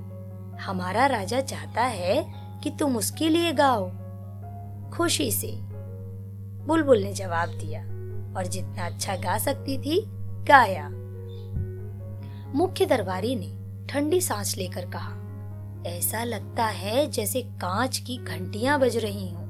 हमारा 0.62 1.06
राजा 1.06 1.42
चाहता 1.42 1.84
है 1.84 2.34
कि 2.64 2.70
तुम 2.70 2.98
उसके 2.98 3.30
लिए 3.30 3.52
गाओ। 3.52 3.90
खुशी 4.90 5.32
से 5.32 5.52
बुलबुल 6.68 7.00
ने 7.00 7.14
जवाब 7.14 7.50
दिया 7.50 7.82
और 8.38 8.48
जितना 8.48 8.86
अच्छा 8.86 9.16
गा 9.16 9.38
सकती 9.38 9.78
थी 9.78 10.00
गाया। 10.48 10.90
मुख्य 12.56 12.86
दरबारी 12.86 13.36
ने 13.36 13.58
ठंडी 13.90 14.22
सांस 14.22 14.58
लेकर 14.58 14.86
कहा, 14.86 15.14
ऐसा 15.88 16.24
लगता 16.24 16.66
है 16.66 17.08
जैसे 17.08 17.42
कांच 17.42 17.98
की 17.98 18.18
घंटियाँ 18.18 18.80
बज 18.80 18.98
रही 18.98 19.30
हों। 19.30 19.48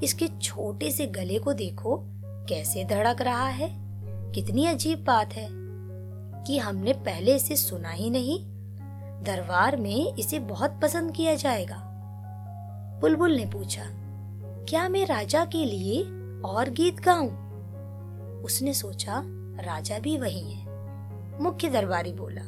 इसके 0.00 0.28
छोटे 0.42 0.90
से 0.90 1.06
गले 1.06 1.38
को 1.38 1.52
देखो, 1.52 2.04
कैसे 2.24 2.84
धड़क 2.84 3.22
रहा 3.22 3.48
है। 3.48 3.76
कितनी 4.32 4.66
अजीब 4.66 5.04
बात 5.04 5.32
है, 5.32 5.48
कि 6.44 6.58
हमने 6.58 6.92
पहले 6.92 7.36
इसे 7.36 7.56
सुना 7.56 7.90
ही 7.90 8.10
नहीं। 8.10 8.44
दरबार 9.24 9.76
में 9.76 10.14
इसे 10.14 10.38
बहुत 10.38 10.80
पसंद 10.82 11.12
किया 11.12 11.34
जाएगा। 11.34 11.82
बुलबुल 13.00 13.32
ने 13.32 13.46
पूछा, 13.46 13.84
क्या 14.68 14.88
मैं 14.88 15.06
राजा 15.06 15.44
के 15.44 15.64
लिए 15.64 16.02
और 16.40 16.70
गीत 16.70 17.00
गाऊं? 17.00 17.30
उसने 18.42 18.74
सोचा 18.74 19.22
राजा 19.60 19.98
भी 19.98 20.18
वही 20.18 20.52
है। 20.52 20.64
मुख्य 21.42 21.68
दरबारी 21.68 22.12
बोला, 22.12 22.42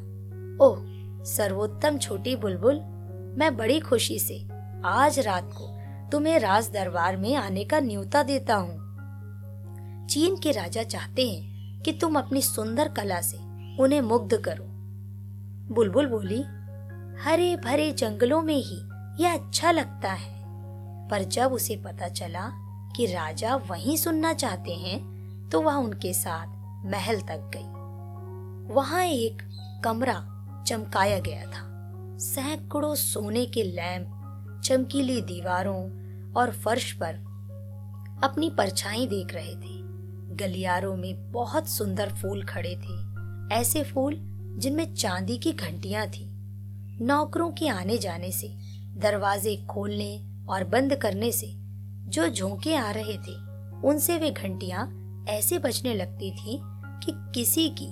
ओह, 0.65 0.79
सर्वोत्तम 1.25 1.99
छोटी 1.99 2.37
बुलबुल, 2.37 2.75
मैं 3.39 3.57
बड़ी 3.57 3.81
खुशी 3.81 4.19
से 4.19 4.49
आज 4.85 5.19
रात 5.19 5.51
को 5.53 5.79
तुम्हें 6.11 6.39
राज 6.39 6.71
दरबार 6.73 7.17
में 7.17 7.35
आने 7.35 7.65
का 7.65 7.81
न्योता 7.81 8.23
देता 8.23 8.55
हूँ। 8.55 8.89
चीन 10.07 10.37
के 10.37 10.53
राजा 10.53 10.83
चाहते 10.83 11.29
हैं 11.31 11.83
कि 11.83 11.93
तुम 11.93 12.19
अपनी 12.19 12.43
सुंदर 12.43 12.89
कला 12.89 13.21
से 13.21 13.37
उन्हें 13.83 14.01
मुग्ध 14.01 14.37
करो। 14.37 14.65
बुलबुल 15.75 16.07
बोली 16.07 16.43
हरे 17.23 17.57
भरे 17.57 17.93
जंगलों 17.93 18.43
में 18.43 18.57
ही 18.57 18.81
यह 19.25 19.35
अच्छा 19.35 19.71
लगता 19.71 20.13
है। 20.13 20.39
पर 21.09 21.23
जब 21.23 21.53
उसे 21.53 21.77
पता 21.77 22.09
चला 22.09 22.51
कि 22.97 23.07
राजा 23.07 23.57
वहीं 23.57 23.97
सुनना 23.97 24.33
चाहते 24.33 24.75
हैं 24.75 25.19
तो 25.49 25.61
वह 25.61 25.75
उनके 25.75 26.13
साथ 26.13 26.58
महल 26.85 27.21
तक 27.21 27.51
गई। 27.57 28.75
वहाँ 28.75 29.05
एक 29.05 29.43
कमरा 29.85 30.25
चमकाया 30.67 31.19
गया 31.19 31.43
था। 31.43 31.69
सैकड़ों 32.19 32.95
सोने 32.95 33.47
के 33.47 33.63
लैंप, 33.63 34.09
चमकीली 34.65 35.21
दीवारों 35.21 35.91
और 36.33 36.51
फर्श 36.51 36.93
पर 36.93 37.15
अपनी 38.25 38.51
परछाई 38.51 39.07
देख 39.07 39.35
रहे 39.35 39.55
थे। 39.55 39.79
गलियारों 40.37 40.97
में 40.97 41.33
बहुत 41.33 41.69
सुंदर 41.69 42.09
फूल 42.09 42.45
खड़े 42.45 42.77
थे, 42.77 42.97
ऐसे 43.55 43.85
फूल 43.85 44.17
जिनमें 44.59 44.95
चांदी 44.95 45.39
की 45.39 45.53
घंटियाँ 45.53 46.07
थी। 46.07 46.25
नौकरों 47.05 47.51
के 47.51 47.69
आने 47.69 47.99
जाने 47.99 48.33
से, 48.33 48.49
दरवाजे 48.97 49.57
खोलने 49.57 50.27
और 50.49 50.65
बंद 50.65 50.95
करने 50.95 51.33
से, 51.33 51.55
जो 52.09 52.29
झोंके 52.29 52.77
आ 52.77 52.91
रहे 52.91 53.17
थे, 53.17 53.35
उनसे 53.89 54.19
वे 54.19 54.31
घंटियाँ 54.31 54.87
ऐसे 55.29 55.59
बजने 55.59 55.95
लगती 55.95 56.31
थी 56.31 56.61
कि 57.05 57.13
किसी 57.35 57.69
की 57.69 57.87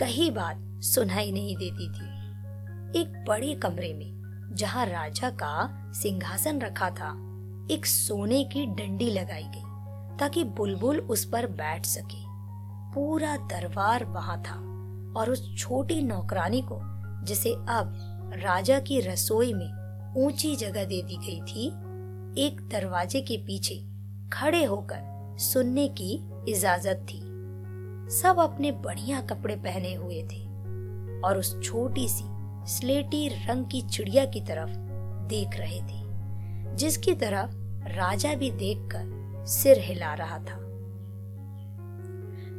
कही 0.00 0.30
बात 0.30 0.82
सुनाई 0.82 1.32
नहीं 1.32 1.56
देती 1.56 1.88
थी। 1.88 3.00
एक 3.00 3.24
बड़े 3.28 3.54
कमरे 3.54 3.94
में, 3.94 4.48
जहाँ 4.52 4.86
राजा 4.86 5.30
का 5.30 5.92
सिंहासन 5.92 6.60
रखा 6.60 6.90
था, 6.90 7.10
एक 7.70 7.86
सोने 7.86 8.44
की 8.44 8.66
डंडी 8.66 9.10
लगाई 9.10 9.42
गई, 9.42 9.62
ताकि 10.16 10.44
बुलबुल 10.44 10.98
उस 11.00 11.24
पर 11.24 11.46
बैठ 11.46 11.86
सके। 11.86 12.22
पूरा 12.94 13.36
दरबार 13.36 14.04
वहाँ 14.04 14.42
था, 14.42 14.54
और 15.20 15.30
उस 15.30 15.56
छोटी 15.58 16.02
नौकरानी 16.02 16.60
को, 16.60 16.80
जिसे 17.24 17.50
अब 17.52 17.94
राजा 18.34 18.78
की 18.78 19.00
रसोई 19.00 19.52
में 19.52 19.70
ऊँची 20.16 20.56
जगह 20.56 20.84
दे 20.84 21.02
दी 21.02 21.16
गई 21.16 21.40
थी, 21.40 21.66
एक 22.46 22.68
दरवाजे 22.72 23.20
के 23.20 23.36
पीछे 23.36 23.84
खड़े 24.32 24.64
होकर 24.64 25.17
सुनने 25.38 25.88
की 25.88 26.28
इजाज़त 26.48 27.06
थी। 27.10 27.20
सब 28.16 28.36
अपने 28.38 28.72
बढ़िया 28.72 29.20
कपड़े 29.20 29.56
पहने 29.56 29.94
हुए 29.94 30.22
थे 30.22 30.46
और 31.20 31.38
उस 31.38 31.62
छोटी 31.62 32.08
सी, 32.08 32.24
स्लेटी 32.66 33.28
रंग 33.28 33.66
की 33.66 33.82
चिड़िया 33.82 34.24
की 34.24 34.40
तरफ़ 34.40 34.70
देख 35.28 35.50
रहे 35.56 35.80
थे, 35.80 36.02
जिसकी 36.76 37.14
तरफ़ 37.14 37.54
राजा 37.88 38.34
भी 38.34 38.50
देखकर 38.50 39.18
सिर 39.46 39.78
हिला 39.78 40.14
रहा 40.14 40.38
था। 40.38 40.58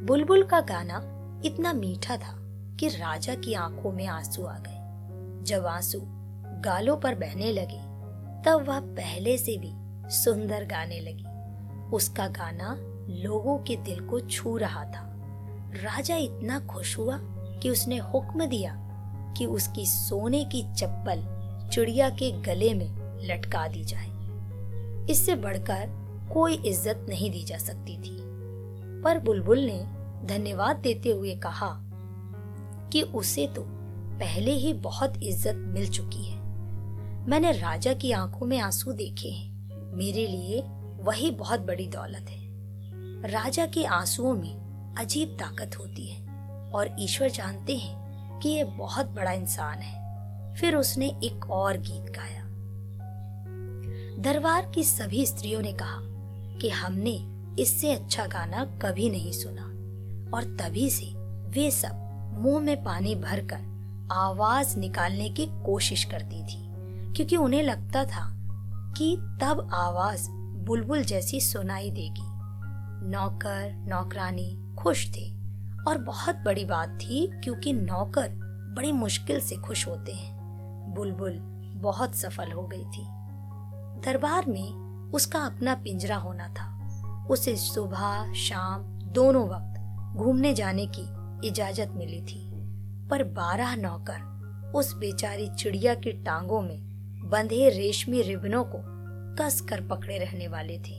बुलबुल 0.05 0.43
का 0.43 0.59
गाना 0.61 1.01
इतना 1.45 1.73
मीठा 1.73 2.17
था 2.17 2.35
कि 2.79 2.87
राजा 2.87 3.35
की 3.35 3.53
आँखों 3.53 3.91
में 3.91 4.07
आँसू 4.07 4.45
आ 4.45 4.57
गए। 4.57 4.75
जब 5.43 5.65
आँसू 5.65 5.99
गालों 6.61 6.97
पर 6.97 7.15
बहने 7.15 7.51
लगे, 7.51 7.81
तब 8.43 8.65
वह 8.67 8.79
पहले 8.79 9.37
से 9.37 9.57
भी 9.57 9.71
सुंदर 10.09 10.65
गाने 10.65 10.99
लगी। 10.99 11.25
उसका 11.93 12.27
गाना 12.27 12.75
लोगों 13.23 13.57
के 13.57 13.75
दिल 13.75 13.99
को 13.99 14.19
छू 14.19 14.57
रहा 14.57 14.83
था। 14.85 15.05
राजा 15.73 16.15
इतना 16.15 16.59
खुश 16.59 16.97
हुआ 16.97 17.17
कि 17.61 17.69
उसने 17.69 17.97
हुक्म 17.97 18.45
दिया 18.45 18.75
कि 19.37 19.45
उसकी 19.45 19.85
सोने 19.85 20.43
की 20.45 20.61
चप्पल 20.73 21.23
चिड़िया 21.71 22.09
के 22.09 22.31
गले 22.41 22.73
में 22.73 22.89
लटका 23.27 23.67
दी 23.67 23.83
जाए। 23.83 24.07
इससे 25.11 25.35
बढ़कर 25.35 25.89
कोई 26.33 26.55
इज़्ज़त 26.55 27.05
नहीं 27.09 27.31
दी 27.31 27.43
जा 27.43 27.57
सकती 27.57 27.97
थी। 27.97 28.17
पर 29.03 29.19
बुलबुल 29.19 29.59
ने 29.59 29.83
धन्यवाद 30.27 30.77
देते 30.77 31.09
हुए 31.09 31.35
कहा 31.35 31.69
कि 32.91 33.01
उसे 33.01 33.47
तो 33.47 33.61
पहले 34.19 34.51
ही 34.51 34.73
बहुत 34.73 35.13
इज़्ज़त 35.23 35.55
मिल 35.67 35.87
चुकी 35.87 36.23
है। 36.23 36.37
मैंने 37.27 37.51
राजा 37.51 37.93
की 37.93 38.11
आँखों 38.11 38.45
में 38.45 38.59
आँसू 38.59 38.91
देखे 38.91 39.29
हैं। 39.29 39.95
मेरे 39.95 40.27
लिए 40.27 40.61
वही 41.01 41.31
बहुत 41.31 41.59
बड़ी 41.59 41.87
दौलत 41.87 42.25
है। 42.29 42.47
राजा 43.31 43.65
के 43.65 43.85
आंसुओं 43.85 44.33
में 44.33 44.95
अजीब 44.97 45.37
ताकत 45.39 45.79
होती 45.79 46.07
है 46.07 46.27
और 46.73 46.95
ईश्वर 46.99 47.29
जानते 47.29 47.77
हैं 47.77 48.39
कि 48.39 48.49
ये 48.49 48.63
बहुत 48.63 49.05
बड़ा 49.05 49.31
इंसान 49.31 49.79
है। 49.79 49.99
फिर 50.55 50.75
उसने 50.75 51.07
एक 51.23 51.49
और 51.49 51.77
गीत 51.77 52.11
गाया। 52.11 52.43
दरबार 54.21 54.71
की 54.75 54.83
सभी 54.83 55.25
स्त्रियों 55.25 55.61
ने 55.61 55.71
कहा 55.73 55.97
कि 56.59 56.69
हमने 56.69 57.39
इससे 57.61 57.91
अच्छा 57.91 58.25
गाना 58.25 58.65
कभी 58.65 59.09
नहीं 59.09 59.31
सुना 59.31 59.63
और 60.37 60.57
तभी 60.61 60.89
से 60.89 61.05
वे 61.49 61.71
सब 61.71 62.05
मुँह 62.39 62.59
में 62.59 62.83
पानी 62.83 63.15
भरकर 63.15 63.69
आवाज़ 64.11 64.77
निकालने 64.77 65.29
की 65.29 65.45
कोशिश 65.45 66.03
करती 66.03 66.43
थी, 66.43 66.69
क्योंकि 67.13 67.37
उन्हें 67.37 67.63
लगता 67.63 68.05
था 68.05 68.35
कि 68.97 69.15
तब 69.41 69.69
आवाज़ 69.73 70.29
बुलबुल 70.69 71.03
जैसी 71.03 71.39
सुनाई 71.39 71.91
देगी। 71.91 72.25
नौकर, 73.09 73.85
नौकरानी 73.87 74.75
खुश 74.79 75.11
थे 75.11 75.33
और 75.87 75.97
बहुत 75.97 76.35
बड़ी 76.35 76.65
बात 76.65 76.89
थी 76.89 77.31
क्योंकि 77.43 77.73
नौकर 77.73 78.29
बड़ी 78.77 78.91
मुश्किल 78.91 79.39
से 79.39 79.55
खुश 79.55 79.87
होते 79.87 80.11
हैं। 80.11 80.39
बुलबुल 80.95 81.39
बहुत 81.75 82.15
सफल 82.15 82.51
हो 82.51 82.67
गई 82.67 82.83
थी। 82.83 83.05
दरबार 84.05 84.45
में 84.45 84.73
उसका 85.11 85.39
अपना 85.39 85.75
पिंजरा 85.75 86.15
होना 86.15 86.47
था। 86.47 86.79
उसे 87.29 87.55
सुबह, 87.55 88.33
शाम 88.33 88.81
दोनों 88.87 89.47
वक्त 89.47 89.81
घूमने 90.17 90.53
जाने 90.53 90.87
की 90.99 91.05
इजाज़त 91.47 91.91
मिली 91.95 92.21
थी। 92.21 92.51
पर 93.07 93.23
बारह 93.23 93.75
नौकर 93.75 94.19
उस 94.75 94.97
बेचारी 94.97 95.49
चिड़िया 95.49 95.95
की 95.95 96.11
टांगों 96.11 96.61
में 96.61 96.79
बंधे 97.29 97.69
रेशमी 97.69 98.21
रिबनों 98.21 98.63
को 98.63 98.98
कस 99.41 99.61
कर 99.61 99.81
पकड़े 99.81 100.17
रहने 100.17 100.47
वाले 100.47 100.77
थे। 100.79 100.95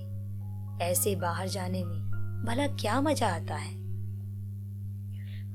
ऐसे 0.84 1.16
बाहर 1.16 1.48
जाने 1.48 1.84
में 1.84 1.98
भला 2.46 2.66
क्या 2.66 3.00
मज़ा 3.00 3.28
आता 3.28 3.54
है? 3.54 3.74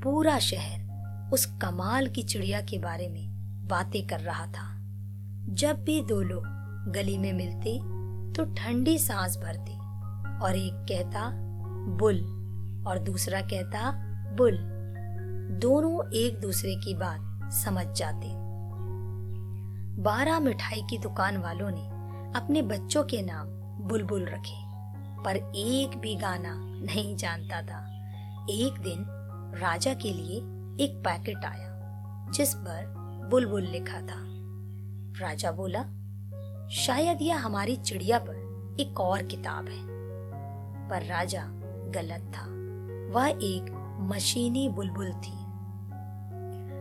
पूरा 0.02 0.40
शहर 0.40 1.30
उस 1.34 1.46
कमाल 1.46 2.08
की 2.08 2.24
चिड़िया 2.24 2.62
के 2.62 2.80
बारे 2.80 3.08
में 3.10 3.28
बातें 3.68 4.08
कर 4.08 4.20
रहा 4.20 4.46
था। 4.48 4.68
जब 5.50 5.84
भी 5.84 6.02
दो 6.02 6.22
लोग 6.22 6.44
गली 6.92 7.18
में 7.18 7.34
मिलते 7.34 7.78
तो 8.34 8.46
ठंडी 8.54 8.98
सांस 9.00 9.38
भरते 9.38 9.74
और 10.46 10.56
एक 10.56 10.86
कहता, 10.90 11.30
बुल, 11.98 12.18
और 12.88 13.00
दूसरा 13.00 13.42
कहता, 13.42 13.92
बुल। 14.36 14.58
दोनों 15.60 16.12
एक 16.14 16.40
दूसरे 16.40 16.76
की 16.76 16.94
बात 16.94 17.52
समझ 17.54 17.88
जाते। 17.98 18.32
बारह 20.02 20.40
मिठाई 20.40 20.82
की 20.90 20.98
दुकान 20.98 21.38
वालों 21.38 21.72
ने 21.72 21.95
अपने 22.36 22.62
बच्चों 22.62 23.04
के 23.04 23.22
नाम 23.22 23.48
बुलबुल 23.88 24.26
रखे। 24.26 24.66
पर 25.24 25.36
एक 25.56 25.98
भी 25.98 26.16
गाना 26.16 26.56
नहीं 26.58 27.16
जानता 27.16 27.62
था। 27.62 27.86
एक 28.50 28.74
दिन 28.80 29.06
राजा 29.58 29.94
के 29.94 30.14
लिए 30.14 30.38
एक 30.86 31.02
पैकेट 31.06 31.46
आया, 31.46 31.80
जिस 32.32 32.54
पर 32.54 32.94
बुलबुल 33.32 33.64
लिखा 33.64 34.02
था। 34.02 34.24
राजा 35.26 35.52
बोला, 35.52 35.84
शायद 36.70 37.22
यह 37.22 37.46
हमारी 37.46 37.76
चिड़िया 37.76 38.20
पर 38.20 38.36
एक 38.80 39.00
और 39.00 39.24
किताब 39.24 39.68
है। 39.68 39.84
पर 40.90 41.04
राजा 41.06 41.44
गलत 41.88 42.32
था। 42.38 42.46
वह 43.14 43.30
एक 43.30 43.98
मशीनी 44.02 44.70
बुलबुल 44.70 45.12
थी। 45.12 45.46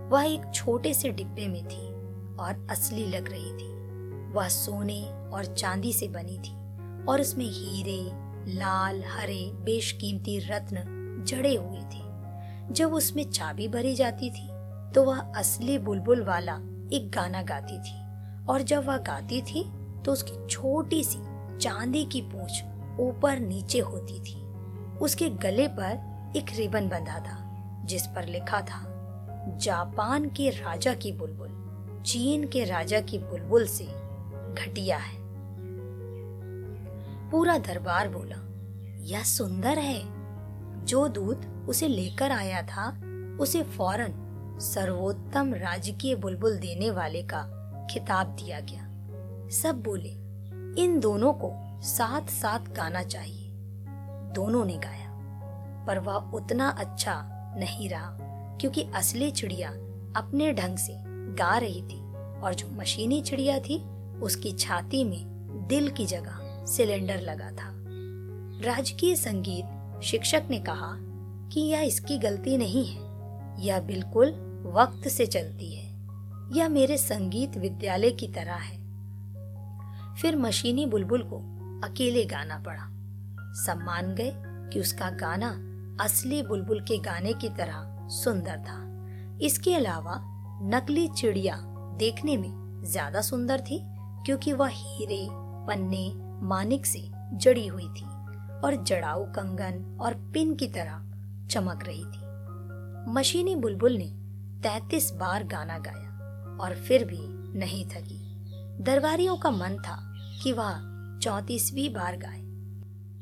वह 0.08 0.23
एक 0.25 0.50
छोटे 0.54 0.94
से 0.94 1.11
डिब्बे 1.11 1.49
में 1.49 1.64
थी 1.68 1.87
और 2.37 2.66
असली 2.70 3.06
लग 3.06 3.28
रही 3.30 3.52
थी। 3.52 3.75
वह 4.32 4.49
सोने 4.49 5.23
और 5.34 5.44
चांदी 5.46 5.92
से 5.92 6.08
बनी 6.08 6.38
थी, 6.38 6.54
और 7.04 7.20
उसमें 7.20 7.44
हीरे, 7.46 8.02
लाल, 8.48 9.02
हरे, 9.08 9.50
बेशकीमती 9.64 10.38
रत्न 10.40 11.24
जड़े 11.28 11.54
हुए 11.56 11.80
थे। 11.84 12.02
जब 12.74 12.94
उसमें 12.94 13.24
चाबी 13.24 13.68
भरी 13.68 13.94
जाती 13.94 14.30
थी 14.30 14.48
तो 14.94 15.02
वह 15.04 15.18
असली 15.36 15.78
बुलबुल 15.78 16.22
वाला 16.24 16.54
एक 16.92 17.10
गाना 17.14 17.42
गाती 17.42 17.78
थी, 17.78 17.96
और 18.46 18.62
जब 18.62 18.86
वह 18.86 18.96
गाती 18.96 19.40
थी 19.42 19.64
तो 20.04 20.12
उसकी 20.12 20.46
छोटी 20.46 21.02
सी 21.04 21.18
चांदी 21.58 22.04
की 22.04 22.20
पूंछ 22.22 22.62
ऊपर 23.00 23.38
नीचे 23.38 23.78
होती 23.80 24.20
थी। 24.20 24.34
उसके 24.98 25.28
गले 25.42 25.66
पर 25.70 26.32
एक 26.36 26.50
रिबन 26.56 26.88
बंधा 26.88 27.18
था, 27.20 27.38
जिस 27.84 28.06
पर 28.06 28.26
लिखा 28.26 28.60
था, 28.60 28.82
जापान 29.60 30.28
के 30.28 30.48
राजा 30.50 30.94
की 30.94 31.12
बुलबुल, 31.12 32.02
चीन 32.06 32.46
के 32.48 32.64
राजा 32.64 33.00
की 33.00 33.18
बुलबुल 33.20 33.66
से 33.66 33.84
घटिया 34.54 34.96
है। 34.96 35.23
पूरा 37.34 37.58
दरबार 37.58 38.08
बोला, 38.08 38.36
यह 39.04 39.22
सुंदर 39.22 39.78
है। 39.78 40.02
जो 40.84 41.08
दूत 41.08 41.66
उसे 41.68 41.88
लेकर 41.88 42.32
आया 42.32 42.62
था, 42.62 43.00
उसे 43.40 43.62
फ़ौरन 43.62 44.12
सर्वोत्तम 44.60 45.54
राजकीय 45.54 46.14
बुलबुल 46.14 46.56
देने 46.56 46.90
वाले 46.90 47.22
का 47.22 47.42
खिताब 47.90 48.26
दिया 48.26 48.60
गया। 48.60 48.82
सब 49.48 49.82
बोले, 49.82 50.10
इन 50.82 51.00
दोनों 51.00 51.32
को 51.32 51.52
साथ 51.82 52.26
साथ 52.26 52.60
गाना 52.60 53.02
चाहिए। 53.02 53.50
दोनों 54.32 54.64
ने 54.64 54.76
गाया, 54.76 55.10
पर 55.86 55.98
वह 55.98 56.14
उतना 56.14 56.68
अच्छा 56.68 57.22
नहीं 57.56 57.88
रहा, 57.88 58.18
क्योंकि 58.60 58.90
असली 58.94 59.30
चिड़िया 59.30 59.70
अपने 60.16 60.52
ढंग 60.52 60.76
से 60.76 60.94
गा 61.34 61.58
रही 61.58 61.82
थी 61.82 62.00
और 62.40 62.54
जो 62.54 62.68
मशीनी 62.68 63.22
चिड़िया 63.22 63.58
थी, 63.58 63.84
उसकी 64.20 64.52
छाती 64.52 65.04
में 65.04 65.26
दिल 65.68 65.90
की 65.90 66.06
जगह 66.06 66.43
सिलेंडर 66.66 67.21
लगा 67.21 67.50
था। 67.52 67.73
राजकीय 68.64 69.14
संगीत 69.16 70.02
शिक्षक 70.04 70.47
ने 70.50 70.59
कहा 70.61 70.94
कि 71.52 71.61
यह 71.62 71.80
इसकी 71.80 72.18
गलती 72.18 72.56
नहीं 72.56 72.85
है, 72.87 73.02
यह 73.59 73.80
बिल्कुल 73.80 74.30
वक्त 74.66 75.09
से 75.09 75.26
चलती 75.26 75.75
है, 75.75 75.87
यह 76.56 76.68
मेरे 76.68 76.97
संगीत 76.99 77.56
विद्यालय 77.59 78.11
की 78.11 78.26
तरह 78.28 78.54
है। 78.54 78.83
फिर 80.14 80.37
मशीनी 80.37 80.87
बुलबुल 80.87 81.23
को 81.23 81.37
अकेले 81.85 82.25
गाना 82.25 82.59
पड़ा। 82.59 82.83
सब 83.56 83.83
मान 83.83 84.14
गए 84.14 84.33
कि 84.73 84.80
उसका 84.80 85.11
गाना 85.16 85.50
असली 86.00 86.42
बुलबुल 86.42 86.80
के 86.80 86.99
गाने 87.00 87.33
की 87.33 87.49
तरह 87.49 88.09
सुंदर 88.14 88.59
था। 88.59 88.80
इसके 89.42 89.75
अलावा 89.75 90.21
नकली 90.64 91.06
चिड़िया 91.09 91.56
देखने 91.99 92.37
में 92.37 92.83
ज़्यादा 92.85 93.21
सुंदर 93.21 93.61
थी, 93.61 93.80
क्योंकि 94.26 94.52
वह 94.52 94.68
हीरे, 94.68 95.26
पन्ने 95.66 96.11
मानिक 96.44 96.86
से 96.86 97.10
जड़ी 97.32 97.66
हुई 97.66 97.88
थी 97.88 98.04
और 98.64 98.84
जड़ाऊ 98.84 99.24
कंगन 99.24 99.98
और 100.00 100.14
पिन 100.14 100.54
की 100.54 100.68
तरह 100.68 101.02
चमक 101.50 101.84
रही 101.86 102.04
थी। 102.04 102.24
मशीनी 103.12 103.56
बुलबुल 103.56 103.92
ने 103.92 104.10
तैतीस 104.60 105.12
बार 105.12 105.44
गाना 105.44 105.78
गाया 105.78 106.10
और 106.60 106.74
फिर 106.74 107.04
भी 107.04 107.18
नहीं 107.58 107.84
थकी। 107.84 108.44
दरबारियों 108.82 109.36
का 109.36 109.50
मन 109.50 109.76
था 109.76 110.14
कि 110.42 110.52
वह 110.52 110.74
चौतीसवीं 111.18 111.90
बार 111.90 112.16
गाए। 112.16 112.42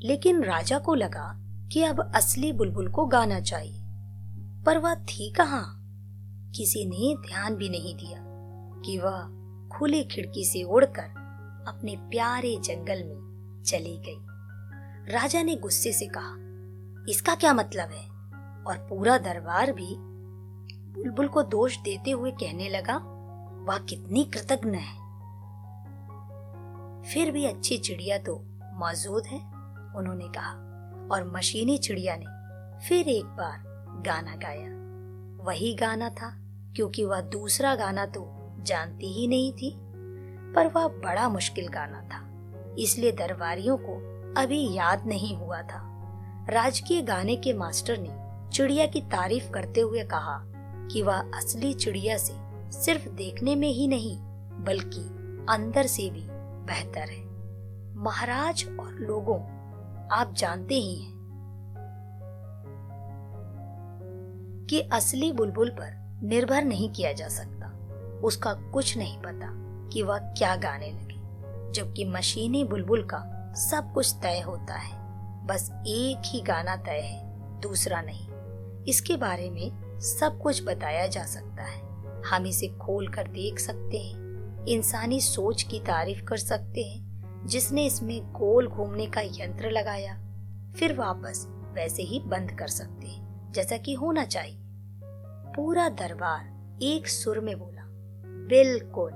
लेकिन 0.09 0.45
राजा 0.45 0.79
को 0.79 0.95
लगा 0.95 1.39
कि 1.73 1.83
अब 1.83 2.13
असली 2.15 2.53
बुलबुल 2.53 2.89
को 2.89 3.07
गाना 3.07 3.41
चाहिए। 3.41 3.81
पर 4.67 4.79
वह 4.79 4.95
थी 4.95 5.31
कहाँ? 5.31 5.79
किसी 6.55 6.85
ने 6.85 7.29
ध्यान 7.29 7.55
भी 7.55 7.69
नहीं 7.69 7.95
दिया 7.95 8.19
कि 8.85 8.99
वह 8.99 9.21
खुली 9.79 10.05
खिड़की 10.05 10.45
से 10.45 10.63
उड़कर 10.63 11.22
अपने 11.69 11.97
प्यारे 11.97 12.57
जंगल 12.57 13.05
में 13.05 13.63
चली 13.63 13.99
गई। 13.99 14.19
राजा 15.13 15.43
ने 15.43 15.57
गुस्से 15.57 15.93
से 15.93 16.07
कहा, 16.07 16.37
इसका 17.09 17.35
क्या 17.35 17.55
मतलब 17.55 17.91
है? 17.91 18.13
और 18.65 18.87
पूरा 18.91 19.19
दरबार 19.19 19.73
भी 19.73 19.97
बुलबुल 20.93 21.29
को 21.29 21.43
दोष 21.43 21.79
देते 21.79 22.11
हुए 22.11 22.31
कहने 22.31 22.69
लगा, 22.69 22.97
वह, 23.69 23.79
कितनी 23.79 24.25
कृतज्ञ 24.25 24.77
है। 24.77 25.03
फिर 27.03 27.31
भी 27.31 27.45
अच्छी 27.45 27.79
चिड़िया 27.79 28.19
तो 28.19 28.45
मौजूद 28.75 29.27
है, 29.27 29.39
उन्होंने 29.97 30.29
कहा, 30.29 30.53
और 31.13 31.33
मशीनी 31.37 31.79
चिड़िया 31.79 32.17
ने 32.19 32.25
फिर 32.87 33.09
एक 33.09 33.25
बार 33.25 33.63
गाना 34.07 34.37
गाया। 34.37 34.83
वही 35.45 35.75
गाना 35.75 36.09
था, 36.11 36.39
क्योंकि 36.77 37.05
वह 37.05 37.21
दूसरा 37.21 37.75
गाना 37.75 38.07
तो 38.07 38.53
जानती 38.61 39.13
ही 39.13 39.27
नहीं 39.29 39.53
थी। 39.53 39.82
पर 40.55 40.67
वह 40.67 40.89
बड़ा 40.89 41.29
मुश्किल 41.29 41.69
गाना 41.69 42.01
था। 42.01 42.29
इसलिए 42.79 43.13
दरबारियों 43.13 43.77
को 43.77 44.13
अभी 44.41 44.75
याद 44.75 45.07
नहीं 45.07 45.37
हुआ 45.37 45.63
था। 45.63 45.89
राजकीय 46.51 47.03
गाने 47.03 47.37
के 47.37 47.53
मास्टर 47.53 47.99
ने 47.99 48.23
चिड़िया 48.51 48.87
की 48.87 49.01
तारीफ़ 49.01 49.51
करते 49.51 49.81
हुए 49.81 50.05
कहा 50.05 50.45
कि 50.93 51.03
वह 51.03 51.19
असली 51.19 51.75
चिड़िया 51.75 52.17
से 52.17 52.33
सिर्फ़ 52.73 53.09
देखने 53.09 53.55
में 53.55 53.69
ही 53.69 53.89
नहीं, 53.89 54.19
बल्कि 54.65 55.01
अंदर 55.53 55.87
से 55.87 56.11
भी 56.11 56.27
बेहतर 56.67 57.01
है। 57.01 57.33
महाराज 57.97 58.65
और 58.81 58.93
लोगों, 58.93 59.41
आप 60.13 60.35
जानते 60.35 60.75
ही 60.75 61.03
हैं 61.03 61.13
कि 64.71 64.81
असली 64.81 65.33
बुलबुल 65.33 65.71
पर 65.71 66.21
निर्भर 66.23 66.65
नहीं 66.65 66.91
किया 66.91 67.13
जा 67.13 67.29
सकता। 67.29 67.69
उसका 68.25 68.53
कुछ 68.55 68.99
नहीं 68.99 69.19
पता। 69.19 69.72
कि 69.93 70.03
वह 70.03 70.19
क्या 70.19 70.57
गाने 70.57 70.91
लगे। 70.91 71.13
जबकि 71.73 72.05
मशीनी 72.05 72.65
बुलबुल 72.65 73.03
का 73.03 73.53
सब 73.57 73.93
कुछ 73.93 74.17
तय 74.23 74.41
होता 74.41 74.75
है। 74.75 75.03
बस 75.47 75.71
एक 75.87 76.23
ही 76.27 76.41
गाना 76.41 76.77
तय 76.77 77.01
है, 77.01 77.33
दूसरा 77.61 78.03
नहीं। 78.03 78.29
इसके 78.85 79.17
बारे 79.17 79.51
में 79.51 80.01
सब 80.01 80.39
कुछ 80.43 80.65
बताया 80.65 81.07
जा 81.07 81.23
सकता 81.23 81.63
है। 81.63 81.81
हम 82.23 82.47
इसे 82.47 82.69
खोल 82.69 83.09
कर 83.09 83.29
देख 83.29 83.59
सकते 83.59 83.99
हैं। 83.99 84.23
इंसानी 84.67 85.21
सोच 85.21 85.63
की 85.63 85.79
तारीफ़ 85.79 86.25
कर 86.25 86.37
सकते 86.37 86.83
हैं, 86.83 87.13
जिसने 87.47 87.87
इसमें 87.87 88.33
गोल 88.33 88.69
घूमने 88.69 89.07
का 89.07 89.21
यंत्र 89.21 89.71
लगाया। 89.71 90.19
फिर 90.77 90.95
वापस 90.95 91.47
वैसे 91.49 92.03
ही 92.03 92.21
बंद 92.21 92.51
कर 92.51 92.69
सकते 92.69 93.07
हैं, 93.07 93.53
जैसा 93.53 93.77
कि 93.77 93.95
होना 93.95 94.25
चाहिए। 94.25 94.59
पूरा 95.57 95.89
दरबार 95.89 96.79
एक 96.83 97.09
सुर 97.09 97.41
में 97.41 97.59
बोला, 97.59 97.83
बिल्कुल। 98.49 99.11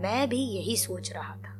मैं 0.00 0.28
भी 0.28 0.38
यही 0.38 0.76
सोच 0.76 1.12
रहा 1.12 1.34
था। 1.34 1.54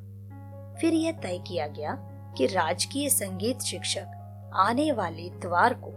फिर 0.80 0.94
यह 0.94 1.12
तय 1.12 1.38
किया 1.38 1.66
गया 1.66 1.94
कि 2.38 2.46
राजकीय 2.46 3.08
संगीत 3.08 3.60
शिक्षक 3.60 4.06
आने 4.54 4.92
वाले 4.92 5.22
इतवार 5.22 5.74
को, 5.74 5.92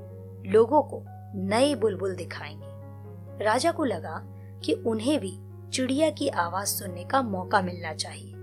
लोगों 0.45 0.81
को 0.81 1.03
नए 1.35 1.75
बुलबुल 1.75 2.15
दिखाएँगे। 2.15 3.45
राजा 3.45 3.71
को 3.71 3.83
लगा 3.83 4.21
कि 4.63 4.73
उन्हें 4.73 5.19
भी 5.19 5.39
चिड़िया 5.73 6.09
की 6.09 6.27
आवाज़ 6.27 6.67
सुनने 6.67 7.03
का 7.03 7.21
मौका 7.21 7.61
मिलना 7.61 7.93
चाहिए। 7.93 8.33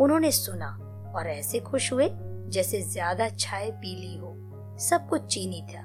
उन्होंने 0.00 0.30
सुना 0.32 0.68
और 1.16 1.26
ऐसे 1.26 1.58
खुश 1.58 1.92
हुए 1.92 2.10
जैसे 2.48 2.82
ज़्यादा 2.82 3.28
चाय 3.28 3.70
पी 3.70 3.96
ली 3.96 4.16
हो। 4.16 4.36
सब 4.78 5.08
कुछ 5.08 5.22
चीनी 5.22 5.62
था। 5.62 5.80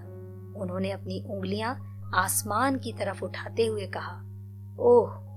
उन्होंने 0.61 0.91
अपनी 0.91 1.23
उंगलियाँ 1.29 1.87
आसमान 2.15 2.77
की 2.77 2.93
तरफ़ 2.93 3.25
उठाते 3.25 3.65
हुए 3.65 3.87
कहा, 3.87 4.21
ओह 4.79 5.30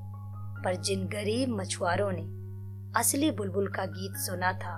पर 0.65 0.75
जिन 0.75 1.07
गरीब 1.07 1.49
मछुआरों 1.49 2.13
ने 2.13 2.45
असली 3.01 3.31
बुलबुल 3.31 3.69
का 3.69 3.85
गीत 3.85 4.17
सुना 4.17 4.53
था, 4.53 4.77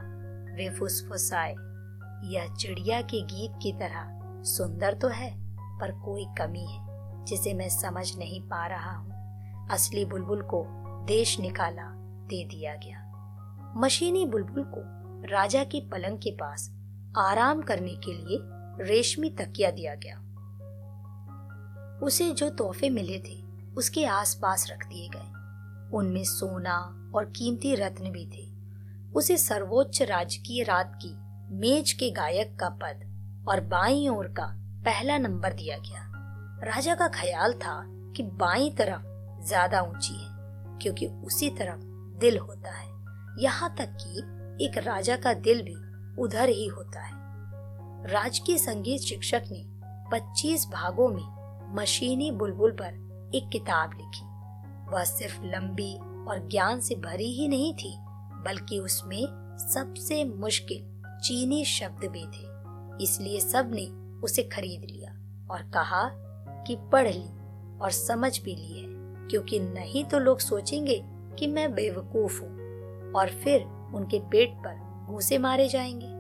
वे 0.57 0.70
फुसफुसाए, 0.70 1.55
यह 2.25 2.55
चिड़िया 2.55 3.03
के 3.03 3.20
गीत 3.22 3.53
की 3.62 3.72
तरह 3.72 4.20
सुंदर 4.42 4.94
तो 4.94 5.09
है, 5.09 5.37
पर 5.79 5.92
कोई 5.92 6.27
कमी 6.38 6.66
है, 6.66 6.87
जिसे 7.25 7.55
मैं 7.55 7.68
समझ 7.68 8.16
नहीं 8.16 8.42
पा 8.42 8.66
रहा 8.66 8.92
हूँ। 8.92 9.16
असली 9.70 10.05
बुलबुल 10.05 10.42
को 10.42 10.66
देश 11.07 11.40
निकाला 11.40 11.92
दे 12.27 12.44
दिया 12.44 12.75
गया। 12.75 13.03
मशीनी 13.77 14.27
बुलबुल 14.27 14.64
को 14.64 14.81
राजा 15.33 15.64
की 15.64 15.81
पलंग 15.81 16.18
के 16.18 16.31
पास 16.31 16.72
आराम 17.18 17.62
करने 17.62 17.94
के 17.94 18.12
लिए 18.12 18.38
रेशमी 18.85 19.31
तकिया 19.31 19.70
दिया 19.70 19.94
गया। 19.94 20.22
उसे 22.03 22.31
जो 22.31 22.51
तोहफे 22.51 22.90
मिले 22.90 23.18
थे, 23.18 23.44
उसके 23.77 24.05
आसपास 24.05 24.70
रख 24.70 24.87
दिए 24.87 25.09
गए। 25.09 25.36
उनमें 25.94 26.25
सोना 26.25 26.79
और 27.14 27.25
कीमती 27.25 27.75
रत्न 27.75 28.11
भी 28.11 28.27
थे। 28.27 28.46
उसे 29.14 29.37
सर्वोच्च 29.37 30.03
राजकीय 30.03 30.62
रात 30.62 30.99
की 31.05 31.14
मेज 31.57 31.92
के 31.92 32.11
गायक 32.11 32.57
का 32.61 32.68
पद 32.68 33.05
और 33.49 33.61
बाई 33.61 34.09
ओर 34.09 34.27
का 34.27 34.46
पहला 34.85 35.18
नंबर 35.18 35.53
दिया 35.53 35.77
गया। 35.79 36.03
राजा 36.64 36.94
का 36.94 37.09
ख्याल 37.09 37.53
था 37.53 37.83
कि 38.16 38.22
बाई 38.22 38.70
तरफ़ 38.70 39.44
ज़्यादा 39.46 39.81
ऊँची 39.83 40.14
है, 40.14 40.29
क्योंकि 40.83 41.07
उसी 41.07 41.51
तरफ़ 41.51 41.81
दिल 42.18 42.38
होता 42.38 42.70
है। 42.70 42.88
यहाँ 43.38 43.75
तक 43.79 43.96
कि 44.03 44.64
एक 44.64 44.79
राजा 44.79 45.16
का 45.16 45.33
दिल 45.35 45.62
भी 45.62 45.77
उधर 46.22 46.49
ही 46.49 46.66
होता 46.66 47.01
है। 47.01 47.14
राजकीय 48.11 48.59
संगीत 48.59 49.01
शिक्षक 49.01 49.42
ने 49.51 49.64
25 50.12 50.66
भागों 50.66 51.09
में 51.09 51.75
मशीनी 51.75 52.31
बुलबुल 52.31 52.70
पर 52.72 53.31
एक 53.35 53.49
किताब 53.49 53.90
लिखी। 53.92 54.26
वह 54.88 55.05
सिर्फ़ 55.05 55.42
लंबी 55.42 55.96
और 56.29 56.49
ज्ञान 56.49 56.81
से 56.81 56.94
भरी 56.94 57.33
ही 57.33 57.49
नहीं 57.49 57.75
थी, 57.75 57.96
बल्कि 58.44 58.79
उसमें 58.79 59.57
सबसे 59.59 60.25
मुश्किल 60.25 61.03
चीनी 61.25 61.64
शब्द 61.64 62.05
भी 62.05 62.25
थे। 62.25 62.57
इसलिए 63.05 63.40
सबने 63.40 63.87
उसे 64.20 64.42
खरीद 64.42 64.81
लिया 64.81 65.11
और 65.51 65.62
कहा 65.62 66.09
कि 66.66 66.77
पढ़ 66.77 67.09
ली 67.09 67.31
और 67.79 67.90
समझ 67.90 68.42
भी 68.42 68.57
ली 68.57 68.81
है, 68.81 68.87
क्योंकि 69.29 69.61
नहीं 69.61 70.05
तो 70.05 70.18
लोग 70.18 70.38
सोचेंगे 70.38 71.05
कि 71.07 71.46
मैं 71.46 71.75
बेवकूफ़ 71.75 72.42
हूँ 72.42 72.57
और 73.12 73.29
फिर 73.29 73.61
उनके 73.94 74.18
पेट 74.18 74.55
पर 74.55 75.07
घूसे 75.07 75.38
मारे 75.38 75.68
जाएँगे। 75.68 76.16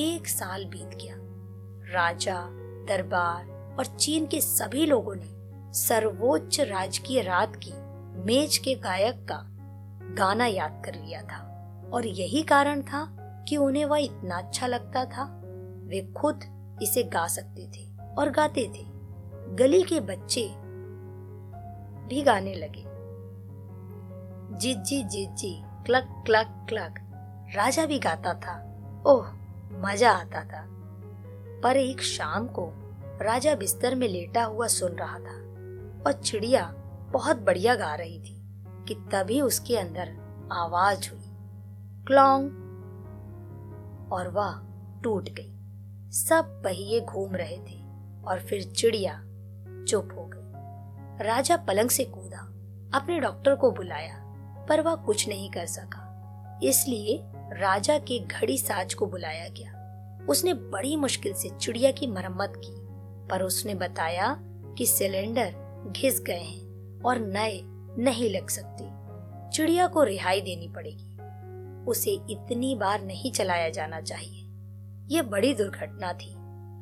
एक 0.00 0.28
साल 0.28 0.64
बीत 0.64 0.98
गया। 1.02 1.16
राजा, 1.94 2.48
दरबार 2.88 3.76
और 3.78 3.86
चीन 3.86 4.26
के 4.26 4.40
सभी 4.40 4.86
लोगों 4.86 5.14
ने 5.14 5.39
सर्वोच्च 5.72 6.60
राजकीय 6.60 7.22
रात 7.22 7.56
की 7.56 7.72
मेज 8.24 8.58
के 8.58 8.74
गायक 8.74 9.26
का 9.28 9.46
गाना 10.14 10.46
याद 10.46 10.82
कर 10.84 10.94
लिया 10.94 11.22
था। 11.22 11.46
और 11.92 12.06
यही 12.06 12.42
कारण 12.42 12.82
था 12.82 13.16
कि 13.48 13.56
उन्हें 13.56 13.84
वह 13.84 13.98
इतना 13.98 14.38
अच्छा 14.38 14.66
लगता 14.66 15.04
था। 15.04 15.42
वे 15.84 16.12
खुद 16.16 16.40
इसे 16.82 17.02
गा 17.02 17.26
सकते 17.26 17.66
थे 17.66 17.96
और 18.18 18.30
गाते 18.30 18.64
थे। 18.66 18.84
गली 19.54 19.82
के 19.82 20.00
बच्चे 20.00 20.48
भी 22.06 22.22
गाने 22.22 22.54
लगे। 22.54 22.84
जिज्जी 24.58 25.02
जिज्जी 25.02 25.62
क्लक 25.86 26.22
क्लक 26.26 26.66
क्लक। 26.68 26.94
राजा 27.54 27.86
भी 27.86 27.98
गाता 27.98 28.34
था। 28.34 28.66
ओह, 29.06 29.26
मज़ा 29.72 30.10
आता 30.10 30.44
था। 30.44 30.66
पर 31.62 31.76
एक 31.76 32.02
शाम 32.02 32.46
को 32.46 32.72
राजा 33.22 33.54
बिस्तर 33.54 33.94
में 33.94 34.08
लेटा 34.08 34.44
हुआ 34.44 34.66
सुन 34.66 34.92
रहा 34.92 35.18
था। 35.18 35.49
और 36.06 36.12
चिड़िया 36.12 36.74
बहुत 37.12 37.36
बढ़िया 37.36 37.74
गा 37.74 37.94
रही 37.94 38.18
थी 38.20 38.42
कि 38.88 38.94
तभी 39.12 39.40
उसके 39.40 39.76
अंदर 39.76 40.08
आवाज़ 40.52 41.10
हुई। 41.10 41.26
क्लॉन्ग 42.06 42.50
और 44.12 44.28
वह 44.28 44.60
टूट 45.02 45.28
गई। 45.28 45.56
सब 46.10 46.62
पहिए 46.64 47.00
घूम 47.00 47.36
रहे 47.36 47.56
थे 47.56 47.82
और 48.24 48.40
फिर 48.48 48.62
चिड़िया 48.62 49.22
चुप 49.84 50.08
हो 50.18 50.30
गई। 50.34 50.40
राजा 51.24 51.56
पलंग 51.56 51.88
से 51.88 52.04
कूदा, 52.04 52.38
अपने 52.98 53.20
डॉक्टर 53.20 53.54
को 53.54 53.70
बुलाया, 53.70 54.24
पर 54.68 54.80
वह 54.80 54.94
कुछ 54.94 55.28
नहीं 55.28 55.50
कर 55.50 55.66
सका। 55.66 56.06
इसलिए 56.62 57.22
राजा 57.36 57.98
के 57.98 58.18
घड़ी 58.18 58.58
साज 58.58 58.94
को 58.94 59.06
बुलाया 59.06 59.48
गया। 59.48 59.80
उसने 60.28 60.54
बड़ी 60.54 60.96
मुश्किल 60.96 61.34
से 61.34 61.48
चिड़िया 61.48 61.90
की 61.90 62.06
मरम्मत 62.06 62.52
की, 62.56 62.76
पर 63.28 63.42
उसने 63.42 63.74
बताया 63.74 64.38
कि 64.78 64.86
सिलेंडर 64.86 65.69
घिस 65.86 66.20
गए 66.20 66.40
हैं 66.40 66.60
और 67.02 67.18
नए 67.18 67.60
नहीं 67.98 68.30
लग 68.30 68.48
सकते। 68.48 69.00
चिड़िया 69.50 69.86
को 69.86 70.02
रिहाई 70.02 70.40
देनी 70.40 70.68
पड़ेगी। 70.68 71.06
उसे 71.84 72.10
इतनी 72.10 72.74
बार 72.74 73.02
नहीं 73.02 73.32
चलाया 73.32 73.70
जाना 73.70 74.00
चाहिए। 74.00 74.46
यह 75.16 75.22
बड़ी 75.22 75.54
दुर्घटना 75.54 76.12
थी। 76.12 76.34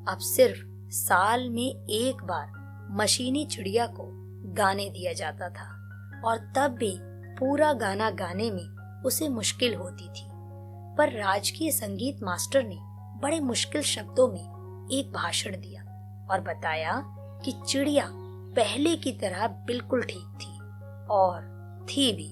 अब 0.09 0.19
सिर्फ़ 0.21 0.91
साल 0.91 1.51
में 1.51 1.87
एक 1.87 2.25
बार 2.25 2.53
मशीनी 2.91 3.45
चिड़िया 3.45 3.87
को 3.87 4.05
गाने 4.53 4.91
दिया 4.91 5.13
जाता 5.13 5.49
था 5.49 5.91
और 6.25 6.53
तब 6.57 6.75
भी 6.75 6.99
पूरा 7.37 7.73
गाना 7.73 8.11
गाने 8.11 8.51
में 8.51 9.03
उसे 9.03 9.29
मुश्किल 9.29 9.75
होती 9.75 10.09
थी। 10.09 10.29
पर 10.99 11.13
राजकीय 11.13 11.71
संगीत 11.71 12.23
मास्टर 12.23 12.63
ने 12.63 12.77
बड़े 13.23 13.41
मुश्किल 13.41 13.83
शब्दों 13.83 14.29
में 14.29 14.45
एक 14.93 15.13
भाषण 15.13 15.51
दिया 15.51 15.83
और 16.31 16.41
बताया 16.41 17.05
कि 17.45 17.55
चिड़िया 17.69 18.05
पहले 18.59 18.95
की 18.97 19.13
तरह 19.13 19.47
बिल्कुल 19.67 20.03
ठीक 20.03 20.39
थी 20.41 20.53
और 21.11 21.43
थी 21.91 22.13
भी। 22.13 22.29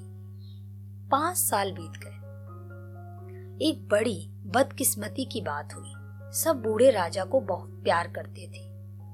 पाँच 1.11 1.37
साल 1.37 1.71
बीत 1.73 2.01
गए। 2.05 3.69
एक 3.69 3.87
बड़ी, 3.89 4.27
बदकिस्मती 4.47 5.25
की 5.25 5.41
बात 5.41 5.75
हुई। 5.75 5.93
सब 6.33 6.62
बूढ़े 6.62 6.91
राजा 6.91 7.25
को 7.25 7.41
बहुत 7.41 7.81
प्यार 7.85 8.09
करते 8.09 8.49
थे 8.49 8.65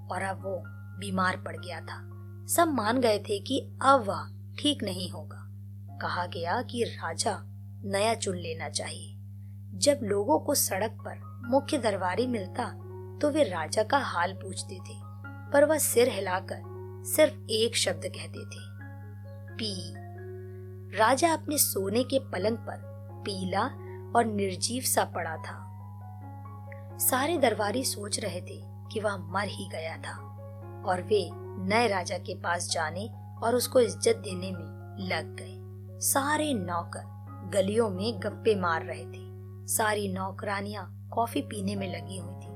और 0.06 0.22
अब 0.22 0.42
वो 0.44 0.56
बीमार 0.98 1.36
पड़ 1.36 1.56
गया 1.56 1.80
था। 1.80 2.00
सब 2.46 2.68
मान 2.68 3.00
गए 3.00 3.18
थे 3.18 3.38
कि 3.40 3.60
अब 3.82 4.04
वह 4.08 4.26
ठीक 4.58 4.82
नहीं 4.84 5.10
होगा। 5.10 5.46
कहा 6.02 6.26
गया 6.26 6.60
कि 6.62 6.82
राजा 6.84 7.38
नया 7.84 8.14
चुन 8.14 8.38
लेना 8.38 8.68
चाहिए। 8.70 9.14
जब 9.78 10.00
लोगों 10.02 10.38
को 10.38 10.54
सड़क 10.54 10.98
पर 11.06 11.20
मुख्य 11.50 11.78
दरबारी 11.78 12.26
मिलता 12.26 12.70
तो 13.22 13.30
वे 13.30 13.44
राजा 13.44 13.82
का 13.82 13.98
हाल 13.98 14.32
पूछते 14.32 14.74
थे, 14.74 15.00
पर 15.52 15.64
वह 15.64 15.78
सिर 15.78 16.08
हिलाकर 16.08 16.71
सिर्फ़ 17.06 17.50
एक 17.50 17.76
शब्द 17.76 18.02
कहते 18.06 18.44
थे। 18.44 18.60
पी। 19.56 19.72
राजा 20.96 21.32
अपने 21.32 21.58
सोने 21.58 22.02
के 22.04 22.18
पलंग 22.18 22.56
पर 22.58 22.80
पीला 23.24 23.64
और 24.16 24.24
निर्जीव 24.24 24.82
सा 24.82 25.04
पड़ा 25.04 25.36
था। 25.36 25.58
सारे 26.98 27.38
दरबारी 27.38 27.84
सोच 27.84 28.18
रहे 28.20 28.40
थे 28.40 28.60
कि 28.92 29.00
वह 29.00 29.16
मर 29.16 29.48
ही 29.48 29.68
गया 29.68 29.96
था 29.96 30.14
और 30.86 31.02
वे 31.02 31.28
नए 31.68 31.88
राजा 31.88 32.18
के 32.18 32.34
पास 32.34 32.70
जाने 32.70 33.08
और 33.42 33.54
उसको 33.54 33.80
इज़्ज़त 33.80 34.16
देने 34.16 34.50
में 34.52 35.08
लग 35.08 35.34
गए। 35.36 35.98
सारे 36.00 36.52
नौकर 36.54 37.50
गलियों 37.54 37.88
में 37.90 38.20
गप्पे 38.20 38.54
मार 38.54 38.84
रहे 38.84 39.04
थे। 39.04 39.66
सारी 39.66 40.08
नौकरानियाँ 40.08 41.10
कॉफ़ी 41.12 41.40
पीने 41.40 41.76
में 41.76 41.88
लगी 41.88 42.18
हुई 42.18 42.34
थी। 42.34 42.50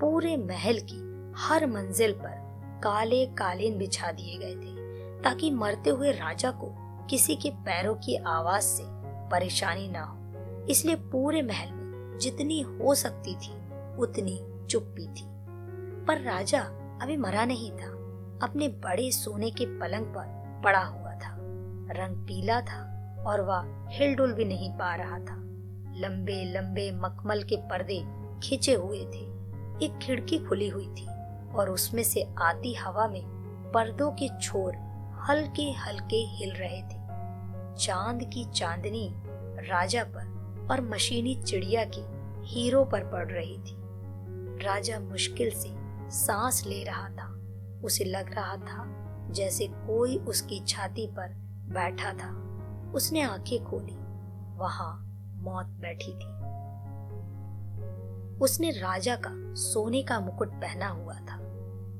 पूरे 0.00 0.36
महल 0.36 0.78
की 0.82 1.00
हर 1.38 1.66
मंजिल 1.66 2.12
पर 2.12 2.49
काले 2.82 3.26
कालीन 3.26 3.78
बिछा 3.78 4.12
दिए 4.12 4.38
गए 4.38 4.54
थे, 4.54 4.80
ताकि 5.22 5.50
मरते 5.50 5.90
हुए 5.90 6.12
राजा 6.12 6.50
को 6.50 6.72
किसी 7.06 7.36
के 7.36 7.50
पैरों 7.50 7.94
की 7.94 8.16
आवाज़ 8.16 8.62
से 8.62 8.82
परेशानी 9.28 9.88
ना 9.88 10.02
हो। 10.02 10.16
इसलिए 10.66 10.94
पूरे 10.94 11.42
महल 11.42 11.72
में 11.72 12.18
जितनी 12.18 12.60
हो 12.60 12.94
सकती 12.94 13.34
थी, 13.34 13.52
उतनी 13.96 14.66
चुप्पी 14.66 15.06
थी। 15.06 15.24
पर 16.04 16.20
राजा 16.20 16.60
अभी 17.02 17.16
मरा 17.16 17.44
नहीं 17.44 17.70
था, 17.70 17.90
अपने 18.42 18.68
बड़े 18.68 19.10
सोने 19.10 19.50
के 19.50 19.66
पलंग 19.66 20.06
पर 20.06 20.60
पड़ा 20.64 20.84
हुआ 20.84 21.14
था। 21.14 21.36
रंग 21.90 22.16
पीला 22.16 22.60
था 22.60 23.14
और 23.26 23.40
वह 23.40 23.86
हिलडुल 23.90 24.32
भी 24.32 24.44
नहीं 24.44 24.70
पा 24.70 24.94
रहा 24.94 25.18
था। 25.18 25.36
लंबे 25.96 26.52
लंबे 26.52 26.90
मखमल 26.92 27.42
के 27.42 27.56
पर्दे 27.56 28.04
खिंचे 28.42 28.74
हुए 28.74 29.00
थे। 29.00 29.40
एक 29.84 29.98
खिड़की 30.02 30.38
खुली 30.38 30.68
हुई 30.68 30.86
थी। 30.86 31.19
और 31.54 31.70
उसमें 31.70 32.02
से 32.02 32.28
आती 32.38 32.74
हवा 32.74 33.08
में 33.08 33.22
पर्दों 33.74 34.10
के 34.10 34.38
छोर 34.38 34.74
हल्के 35.20 35.70
हल्के 35.72 36.16
हिल 36.16 36.52
रहे 36.52 36.82
थे। 36.82 37.00
चाँद 37.76 38.30
की 38.34 38.44
चांदनी 38.44 39.14
राजा 39.70 40.04
पर 40.04 40.40
और 40.70 40.80
मशीनी 40.80 41.42
चिड़िया 41.42 41.84
की 41.84 42.02
हीरो 42.46 42.84
पर 42.84 43.00
पड़ 43.00 43.28
रही 43.28 43.58
थी। 43.58 43.76
राजा 44.64 45.00
मुश्किल 45.00 45.50
से 45.50 45.68
सांस 46.10 46.64
ले 46.66 46.84
रहा 46.84 47.08
था। 47.08 47.36
उसे 47.84 48.04
लग 48.04 48.34
रहा 48.34 48.56
था 48.56 48.96
जैसे 49.30 49.66
कोई 49.66 50.16
उसकी 50.16 50.60
छाती 50.60 51.06
पर 51.06 51.28
बैठा 51.68 52.12
था। 52.12 52.46
उसने 52.94 53.22
आँखें 53.22 53.64
खोली। 53.64 53.96
वहाँ 54.58 55.06
मौत 55.36 55.66
बैठी 55.66 56.12
थी। 56.12 56.40
उसने 58.38 58.70
राजा 58.70 59.16
का 59.16 59.54
सोने 59.54 60.02
का 60.02 60.20
मुकुट 60.20 60.48
पहना 60.48 60.88
हुआ 60.88 61.14
था। 61.14 61.39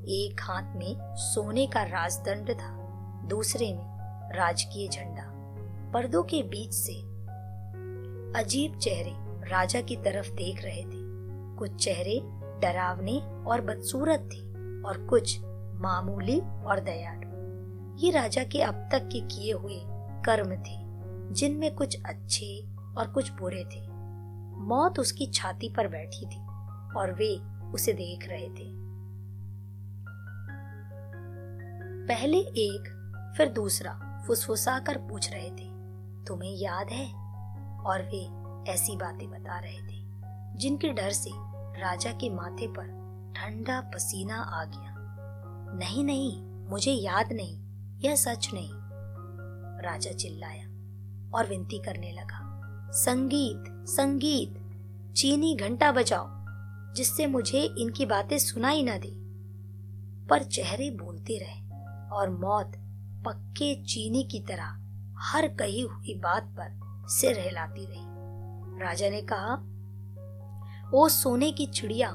एक 0.08 0.40
हाथ 0.40 0.76
में 0.76 1.14
सोने 1.16 1.66
का 1.66 1.82
राजदंड 1.82 2.50
था, 2.50 2.76
दूसरे 3.28 3.72
में 3.74 3.84
राजकीय 4.36 4.88
झंडा। 4.88 5.26
पर्दों 5.92 6.22
के 6.22 6.42
बीच 6.42 6.72
से 6.72 6.92
अजीब 8.40 8.78
चेहरे 8.78 9.14
राजा 9.50 9.80
की 9.80 9.96
तरफ़ 9.96 10.30
देख 10.30 10.64
रहे 10.64 10.82
थे। 10.82 11.10
कुछ 11.56 11.84
चेहरे 11.84 12.20
डरावने 12.60 13.18
और 13.20 13.60
बदसूरत 13.60 14.20
थे 14.20 14.38
और 14.88 15.06
कुछ 15.10 15.40
मामूली 15.74 16.40
और 16.40 16.80
दयालु। 16.80 17.30
ये 18.04 18.10
राजा 18.10 18.44
के 18.44 18.62
अब 18.62 18.88
तक 18.92 19.08
के 19.12 19.20
किए 19.20 19.52
हुए 19.52 19.80
कर्म 20.24 20.52
थे, 20.52 20.80
जिनमें 21.34 21.74
कुछ 21.74 22.02
अच्छे 22.04 22.66
और 22.96 23.06
कुछ 23.06 23.30
बुरे 23.30 23.64
थे। 23.64 23.88
मौत 24.60 24.98
उसकी 24.98 25.26
छाती 25.26 25.68
पर 25.68 25.88
बैठी 25.88 26.26
थी 26.26 26.40
और 26.96 27.16
वे 27.18 27.40
उसे 27.72 27.92
देख 27.92 28.28
रहे 28.28 28.48
थे। 28.48 28.79
पहले 32.08 32.38
एक, 32.38 32.96
फिर 33.36 33.48
दूसरा 33.48 34.24
फुसफुसा 34.26 34.78
कर 34.78 34.98
पूछ 34.98 35.30
रहे 35.32 35.50
थे। 35.50 35.70
तुम्हें 36.24 36.52
याद 36.52 36.88
है? 36.90 37.20
और 37.80 38.02
वे 38.02 38.40
ऐसी 38.72 38.96
बातें 38.96 39.30
बता 39.30 39.58
रहे 39.58 39.78
थे, 39.78 40.04
जिनके 40.56 40.88
डर 40.88 41.10
से 41.10 41.30
राजा 41.80 42.12
के 42.12 42.30
माथे 42.30 42.66
पर 42.66 42.84
ठंडा 43.36 43.80
पसीना 43.80 44.36
आ 44.36 44.64
गया। 44.64 44.96
नहीं 45.78 46.04
नहीं, 46.04 46.42
मुझे 46.42 46.92
याद 46.92 47.32
नहीं, 47.32 47.60
यह 47.98 48.14
सच 48.14 48.50
नहीं। 48.54 48.70
राजा 49.82 50.12
चिल्लाया 50.12 50.66
और 51.34 51.46
विनती 51.48 51.78
करने 51.78 52.12
लगा, 52.12 52.40
संगीत 52.92 53.64
संगीत, 53.68 54.54
चीनी 55.16 55.56
घंटा 55.56 55.92
बजाओ, 55.92 56.26
जिससे 56.94 57.26
मुझे 57.26 57.62
इनकी 57.78 58.06
बातें 58.06 58.38
सुनाई 58.38 58.82
ना 58.82 58.98
दे। 58.98 59.20
पर 60.26 60.42
चेहरे 60.42 60.90
बोलते 60.90 61.38
रहे। 61.38 61.59
और 62.12 62.30
मौत 62.30 62.72
पक्के 63.26 63.84
चीनी 63.84 64.22
की 64.24 64.40
तरह 64.40 64.76
हर 65.18 65.48
कही 65.48 65.80
हुई 65.80 66.14
बात 66.14 66.44
पर 66.60 66.80
सिर 67.08 67.38
हिलाती 67.38 67.86
रही। 67.86 68.10
राजा 68.82 69.10
ने 69.10 69.22
कहा, 69.32 69.54
ओ 70.94 71.08
सोने 71.08 71.52
की 71.52 71.66
चिड़िया, 71.66 72.10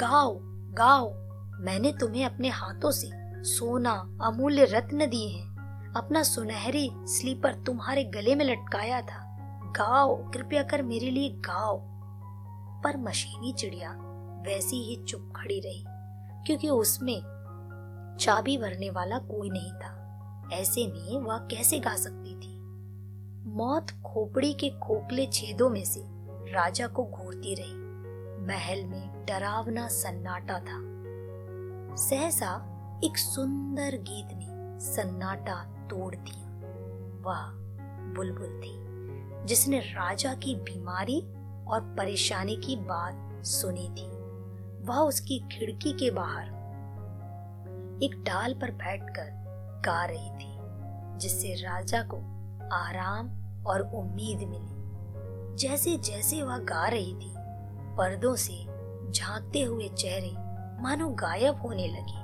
गाओ 0.00 0.38
गाओ। 0.74 1.14
मैंने 1.60 1.92
तुम्हें 1.92 2.26
अपने 2.26 2.48
हाथों 2.48 2.90
से 2.90 3.10
सोना, 3.44 4.18
अमूल्य 4.22 4.64
रत्न 4.64 5.06
दिए 5.06 5.28
हैं। 5.28 5.54
अपना 5.96 6.22
सुनहरी 6.22 6.90
स्लीपर 6.94 7.54
तुम्हारे 7.54 8.04
गले 8.04 8.34
में 8.34 8.44
लटकाया 8.44 9.00
था। 9.02 9.20
गाओ, 9.76 10.30
कृपया 10.30 10.62
कर 10.62 10.82
मेरे 10.82 11.10
लिए 11.10 11.28
गाओ। 11.28 11.80
पर 12.82 12.96
मशीनी 12.96 13.52
चिड़िया 13.52 13.90
वैसी 14.46 14.76
ही 14.76 15.04
चुप 15.04 15.32
खड़ी 15.36 15.60
रही, 15.60 15.84
क्योंकि 16.46 16.68
उसमें 16.68 17.22
चाबी 18.20 18.58
भरने 18.58 18.90
वाला 18.90 19.18
कोई 19.18 19.50
नहीं 19.50 19.72
था। 19.72 20.00
ऐसे 20.52 20.86
में 20.86 21.20
वह 21.20 21.38
कैसे 21.38 21.78
गा 21.78 21.96
सकती 21.96 22.34
थी? 22.34 22.60
मौत 23.46 23.90
खोपड़ी 23.90 24.52
के 24.52 24.70
खोखले 24.70 25.26
छेदों 25.26 25.70
में 25.70 25.84
से 25.84 26.04
राजा 26.52 26.86
को 26.86 27.04
घूरती 27.04 27.54
रही। 27.54 27.84
महल 28.46 28.84
में 28.84 29.26
डरावना 29.26 29.88
सन्नाटा 29.88 30.58
था। 30.58 30.94
सहसा 31.96 32.70
एक 33.04 33.18
सुंदर 33.18 33.96
गीत 33.96 34.28
ने 34.34 34.80
सन्नाटा 34.80 35.64
तोड़ 35.90 36.14
दिया। 36.14 36.44
वह 37.22 37.64
बुलबुल 38.14 38.60
थी, 38.60 38.74
जिसने 39.46 39.78
राजा 39.78 40.34
की 40.34 40.54
बीमारी 40.54 41.20
और 41.66 41.94
परेशानी 41.98 42.56
की 42.56 42.76
बात 42.76 43.44
सुनी 43.44 43.88
थी। 43.88 44.06
वह 44.86 44.98
उसकी 44.98 45.38
खिड़की 45.52 45.92
के 45.92 46.10
बाहर 46.10 46.63
एक 48.02 48.22
डाल 48.24 48.54
पर 48.54 48.70
बैठकर 48.70 49.30
गा 49.86 50.04
रही 50.04 50.30
थी, 50.30 50.58
जिससे 51.18 51.54
राजा 51.54 52.02
को 52.02 52.16
आराम 52.72 53.28
और 53.66 53.80
उम्मीद 53.80 54.38
मिली। 54.38 55.56
जैसे 55.56 55.96
जैसे 55.96 56.42
वह 56.42 56.58
गा 56.58 56.88
रही 56.88 57.14
थी, 57.14 57.32
पर्दों 57.96 58.36
से 58.36 58.64
झांकते 59.12 59.62
हुए 59.62 59.88
चेहरे 59.88 60.32
मानो 60.82 61.08
गायब 61.08 61.60
होने 61.62 61.86
लगे। 61.88 62.22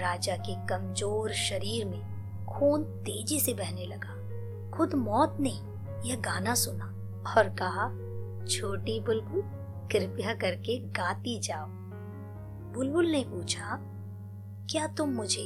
राजा 0.00 0.36
के 0.36 0.54
कमज़ोर 0.66 1.32
शरीर 1.32 1.84
में 1.84 2.00
खून 2.46 2.82
तेज़ी 2.82 3.40
से 3.40 3.54
बहने 3.54 3.86
लगा। 3.86 4.14
खुद 4.76 4.94
मौत 4.94 5.36
ने 5.40 5.52
यह 6.08 6.16
गाना 6.16 6.54
सुना 6.54 6.84
और 7.36 7.48
कहा, 7.48 7.88
छोटी 8.46 9.00
बुलबुल, 9.00 9.42
कृपया 9.92 10.34
करके 10.34 10.78
गाती 10.78 11.38
जाओ। 11.38 11.66
बुलबुल 12.74 13.06
ने 13.06 13.24
पूछा 13.28 13.78
क्या 14.70 14.86
तुम 14.86 15.08
मुझे 15.08 15.44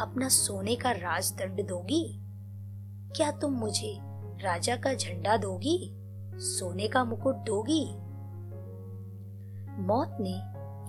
अपना 0.00 0.28
सोने 0.28 0.76
का 0.76 0.90
राजदंड 0.90 1.66
दोगी? 1.66 2.20
क्या 3.16 3.30
तुम 3.30 3.52
मुझे 3.52 3.98
राजा 4.42 4.76
का 4.76 4.94
झंडा 4.94 5.36
दोगी? 5.36 5.90
सोने 6.34 6.88
का 6.88 7.04
मुकुट 7.04 7.34
दोगी? 7.34 7.84
मौत 9.82 10.16
ने 10.20 10.34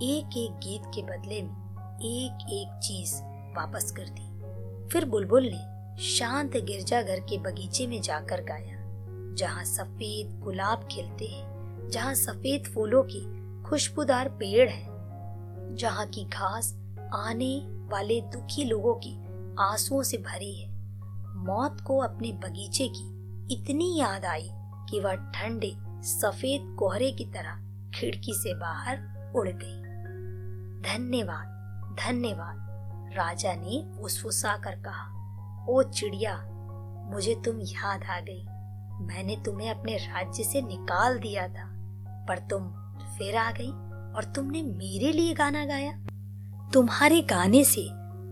एक 0.06 0.36
एक 0.36 0.52
गीत 0.52 0.82
के 0.94 1.02
बदले 1.02 1.42
में 1.42 1.54
एक 1.96 2.46
एक 2.50 2.80
चीज़ 2.82 3.14
वापस 3.56 3.90
कर 3.90 4.08
दी। 4.08 4.40
फिर 4.88 5.04
बुलबुल 5.04 5.50
ने 5.54 5.96
शांत 6.02 6.56
गिरजाघर 6.56 7.20
के 7.20 7.38
बगीचे 7.38 7.86
में 7.86 8.02
जाकर 8.02 8.44
गाया, 8.44 8.76
जहाँ 9.34 9.64
सफ़ेद 9.64 10.40
गुलाब 10.40 10.88
खिलते 10.90 11.26
हैं, 11.26 11.50
जहाँ 11.90 12.14
सफ़ेद 12.14 12.64
फूलों 12.74 13.02
की 13.02 13.22
खुशबूदार 13.62 14.28
पेड़ 14.28 14.70
है, 14.70 14.86
जहाँ 15.76 16.06
की 16.06 16.24
घास 16.24 16.79
आने 17.14 17.56
वाले 17.90 18.20
दुखी 18.20 18.64
लोगों 18.64 18.94
की 18.94 19.14
आंसुओं 19.60 20.02
से 20.02 20.16
भरी 20.16 20.54
है। 20.54 20.68
मौत 21.36 21.80
को 21.80 21.98
अपने 21.98 22.32
बगीचे 22.32 22.88
की 22.88 23.06
इतनी 23.54 23.98
याद 23.98 24.24
आई 24.24 24.50
कि 24.90 25.00
वह 25.00 25.14
ठंडे, 25.14 25.74
सफ़ेद 26.02 26.76
कोहरे 26.78 27.10
की 27.12 27.24
तरह 27.24 27.60
खिड़की 27.94 28.34
से 28.34 28.54
बाहर 28.54 29.32
उड़ 29.36 29.48
गई। 29.48 29.80
धन्यवाद 30.82 31.56
धन्यवाद, 32.00 32.56
राजा 33.16 33.52
ने 33.54 33.82
फुसफुसा 33.96 34.56
कर 34.56 34.74
कहा, 34.76 35.66
ओ 35.68 35.82
चिड़िया, 35.82 36.36
मुझे 37.12 37.34
तुम 37.44 37.60
याद 37.60 38.04
आ 38.04 38.20
गई। 38.20 38.44
मैंने 39.06 39.36
तुम्हें 39.44 39.70
अपने 39.70 39.96
राज्य 39.96 40.44
से 40.44 40.62
निकाल 40.62 41.18
दिया 41.18 41.48
था, 41.48 41.66
पर 42.28 42.38
तुम 42.38 42.68
फिर 43.18 43.36
आ 43.36 43.50
गई 43.50 43.70
और 44.16 44.32
तुमने 44.34 44.62
मेरे 44.62 45.12
लिए 45.12 45.34
गाना 45.34 45.64
गाया। 45.64 45.92
तुम्हारे 46.72 47.22
गाने 47.22 47.64
से 47.64 47.88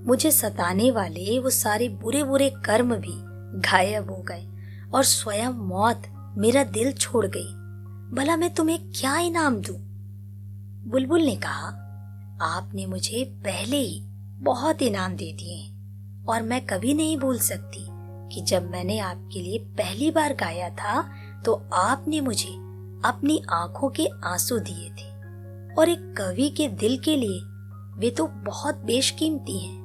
मुझे 0.07 0.31
सताने 0.31 0.91
वाले 0.91 1.39
वो 1.39 1.51
सारे 1.51 1.89
बुरे 1.89 2.25
बुरे 2.25 2.51
कर्म 2.51 2.97
भी 2.97 3.15
गायब 3.61 4.11
हो 4.11 4.17
गए 4.17 4.49
और 4.95 5.05
स्वयं 5.05 5.51
मौत 5.51 6.03
मेरा 6.37 6.65
दिल 6.65 6.93
छोड़ 6.93 7.27
गई 7.27 7.55
भला 8.17 8.37
मैं 8.37 8.55
तुम्हें 8.55 8.79
क्या 8.91 9.19
इनाम 9.19 9.57
दूँ? 9.57 9.77
बुलबुल 10.91 11.23
ने 11.23 11.37
कहा, 11.37 11.67
आपने 12.43 12.87
मुझे 12.87 13.25
पहले 13.25 13.77
ही 13.77 14.01
बहुत 14.39 14.83
इनाम 14.83 15.17
दे 15.17 15.33
दिए 15.33 15.73
और 16.29 16.43
मैं 16.43 16.67
कभी 16.67 16.95
नहीं 16.95 17.17
भूल 17.17 17.39
सकती 17.39 17.87
कि 18.35 18.41
जब 18.41 18.71
मैंने 18.71 18.99
आपके 18.99 19.43
लिए 19.43 19.59
पहली 19.59 20.11
बार 20.11 20.35
गाया 20.35 20.71
था 20.71 21.11
तो 21.45 21.69
आपने 21.73 22.21
मुझे 22.21 22.51
अपनी 23.05 23.43
आँखों 23.51 23.89
के 23.89 24.09
आँसू 24.25 24.59
दिए 24.59 24.91
थे 24.91 25.09
और 25.75 25.89
एक 25.89 26.15
कवि 26.19 26.49
के 26.51 26.69
दिल 26.69 26.99
के 26.99 27.17
लिए 27.17 27.41
वे 27.99 28.11
तो 28.11 28.27
बहुत 28.27 28.75
बेशकीमती 28.77 29.59
हैं। 29.59 29.79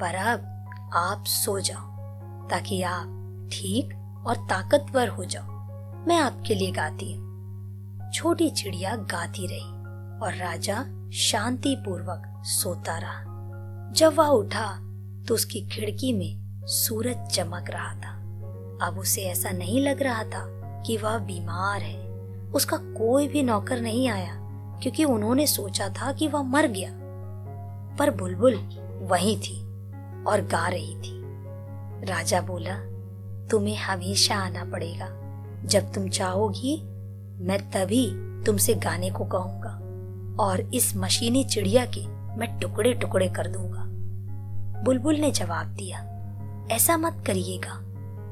पर 0.00 0.14
अब 0.14 0.90
आप 0.94 1.24
सो 1.24 1.58
जाओ, 1.60 2.48
ताकि 2.48 2.82
आप 2.82 3.48
ठीक 3.52 3.94
और 4.26 4.36
ताकतवर 4.36 5.08
हो 5.08 5.24
जाओ। 5.24 6.06
मैं 6.08 6.18
आपके 6.18 6.54
लिए 6.54 6.70
गाती 6.72 7.12
हूँ। 7.12 8.10
छोटी 8.14 8.50
चिड़िया 8.50 8.94
गाती 8.96 9.46
रही 9.46 9.68
और 10.18 10.34
राजा 10.34 10.84
शांति 11.12 11.76
पूर्वक 11.76 12.42
सोता 12.44 12.98
रहा। 12.98 13.92
जब 13.92 14.14
वह 14.14 14.26
उठा 14.26 14.66
तो 15.28 15.34
उसकी 15.34 15.60
खिड़की 15.60 16.12
में 16.12 16.66
सूरज 16.66 17.26
चमक 17.26 17.70
रहा 17.70 17.94
था। 17.94 18.12
अब 18.82 18.98
उसे 18.98 19.22
ऐसा 19.22 19.50
नहीं 19.50 19.80
लग 19.80 20.02
रहा 20.02 20.22
था 20.24 20.44
कि 20.86 20.96
वह 20.96 21.18
बीमार 21.18 21.82
है। 21.82 22.02
उसका 22.54 22.76
कोई 22.76 23.28
भी 23.28 23.42
नौकर 23.42 23.80
नहीं 23.80 24.08
आया, 24.08 24.34
क्योंकि 24.82 25.04
उन्होंने 25.04 25.46
सोचा 25.46 25.88
था 25.88 26.12
कि 26.12 26.28
वह 26.28 26.42
मर 26.42 26.66
गया। 26.66 26.90
पर 27.98 28.10
बुलबुल 28.10 28.54
वहीं 29.02 29.36
थी 29.38 29.62
और 30.24 30.40
गा 30.40 30.68
रही 30.68 30.96
थी। 30.96 31.20
राजा 32.06 32.40
बोला, 32.40 32.74
तुम्हें 33.46 33.76
हमेशा 33.76 34.34
आना 34.34 34.64
पड़ेगा। 34.64 35.08
जब 35.64 35.92
तुम 35.92 36.08
चाहोगी, 36.08 36.82
मैं 37.44 37.70
तभी 37.70 38.10
तुमसे 38.44 38.74
गाने 38.74 39.10
को 39.10 39.24
कहूँगा 39.24 39.80
और 40.42 40.60
इस 40.60 40.96
मशीनी 40.96 41.44
चिड़िया 41.44 41.86
के 41.86 42.06
मैं 42.08 42.60
टुकड़े 42.60 42.94
टुकड़े 42.94 43.28
कर 43.28 43.48
दूँगा। 43.48 43.84
बुलबुल 44.82 45.16
ने 45.16 45.30
जवाब 45.30 45.66
दिया, 45.66 45.98
ऐसा 46.70 46.96
मत 46.96 47.24
करिएगा। 47.26 47.80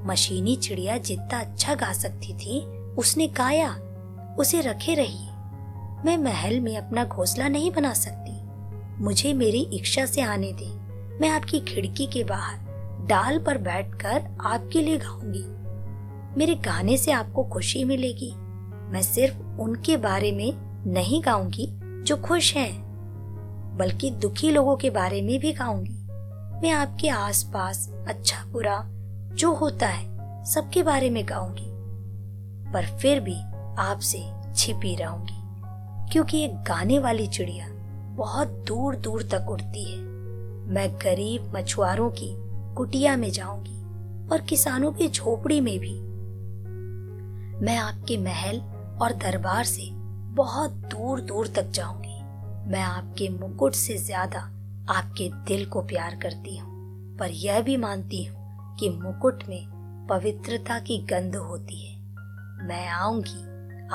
मशीनी 0.07 0.57
चिड़िया 0.57 0.99
जितना 0.99 1.41
अच्छा 1.41 1.75
गा 1.75 1.93
सकती 1.93 2.35
थी, 2.35 2.61
उसने 2.95 3.29
गाया, 3.29 3.77
उसे 4.39 4.61
रखे 4.61 4.95
रहिए। 4.95 5.29
मैं 6.05 6.17
महल 6.17 6.61
में 6.61 6.77
अपना 6.77 7.05
घोंसला 7.05 7.49
नहीं 7.49 7.71
बना 7.71 7.93
सकती। 7.95 8.22
मुझे 9.03 9.33
मेरी 9.33 9.61
इच्छा 9.73 10.07
से 10.07 10.21
आने 10.21 10.53
दे। 10.53 10.67
मैं 11.21 11.29
आपकी 11.29 11.61
खिड़की 11.61 12.07
के 12.07 12.25
बाहर 12.25 13.07
डाल 13.09 13.39
पर 13.39 13.59
बैठकर 13.59 14.23
आपके 14.41 14.81
लिए 14.81 14.99
गाऊँगी। 14.99 15.45
मेरे 16.39 16.55
गाने 16.55 16.97
से 16.97 17.13
आपको 17.13 17.45
खुशी 17.45 17.85
मिलेगी। 17.85 18.33
मैं 18.93 19.03
सिर्फ़ 19.03 19.61
उनके 19.61 19.97
बारे 19.97 20.33
में 20.33 20.53
नहीं 20.87 21.23
गाऊँगी 21.25 21.67
जो 22.03 22.17
खुश 22.17 22.55
हैं, 22.57 23.77
बल्कि 23.77 24.11
दुखी 24.11 24.51
लोगों 24.51 24.77
के 24.77 24.91
बारे 24.91 25.23
में 25.23 25.39
भी 25.41 25.53
गाऊँगी। 25.53 25.99
मैं 26.63 26.71
आपके 26.71 27.09
आसपास 27.09 27.89
अच्छा 28.09 28.45
बुरा 28.45 28.81
जो 29.35 29.55
होता 29.55 29.89
है, 29.89 30.45
सबके 30.45 30.83
बारे 30.83 31.11
में 31.11 31.25
गाऊँगी, 31.29 31.71
पर 32.73 32.99
फिर 32.99 33.21
भी 33.21 33.37
आपसे 33.79 34.25
छिपी 34.57 34.95
रहूँगी, 34.97 35.41
क्योंकि 36.13 36.45
एक 36.45 36.57
गाने 36.63 36.99
वाली 36.99 37.27
चिड़िया 37.27 37.69
बहुत 38.13 38.49
दूर 38.67 38.97
दूर 38.97 39.23
तक 39.23 39.51
उड़ती 39.51 39.85
है। 39.85 39.99
मैं 40.69 40.89
गरीब 40.97 41.53
मछुआरों 41.57 42.11
की 42.11 42.29
कुटिया 42.75 43.17
में 43.17 43.31
जाऊँगी 43.31 44.29
और 44.29 44.41
किसानों 44.41 44.93
की 44.93 45.09
झोपड़ी 45.09 45.61
में 45.61 45.79
भी। 45.79 45.95
मैं 47.65 47.77
आपके 47.77 48.17
महल 48.19 48.61
और 49.03 49.13
दरबार 49.15 49.65
से 49.65 49.89
बहुत 50.35 50.71
दूर 50.91 51.21
दूर 51.21 51.47
तक 51.47 51.71
जाऊँगी। 51.71 52.21
मैं 52.71 52.83
आपके 52.83 53.29
मुकुट 53.29 53.75
से 53.75 53.97
ज़्यादा 53.97 54.41
आपके 54.91 55.29
दिल 55.49 55.65
को 55.67 55.83
प्यार 55.83 56.19
करती 56.23 56.57
हूँ, 56.57 57.17
पर 57.19 57.31
यह 57.31 57.61
भी 57.61 57.77
मानती 57.77 58.25
हूँ 58.25 58.77
कि 58.81 58.89
मुकुट 58.91 59.45
में 59.49 60.07
पवित्रता 60.09 60.79
की 60.79 60.99
गंध 61.11 61.37
होती 61.37 61.87
है। 61.87 62.01
मैं 62.67 62.87
आऊँगी, 62.89 63.43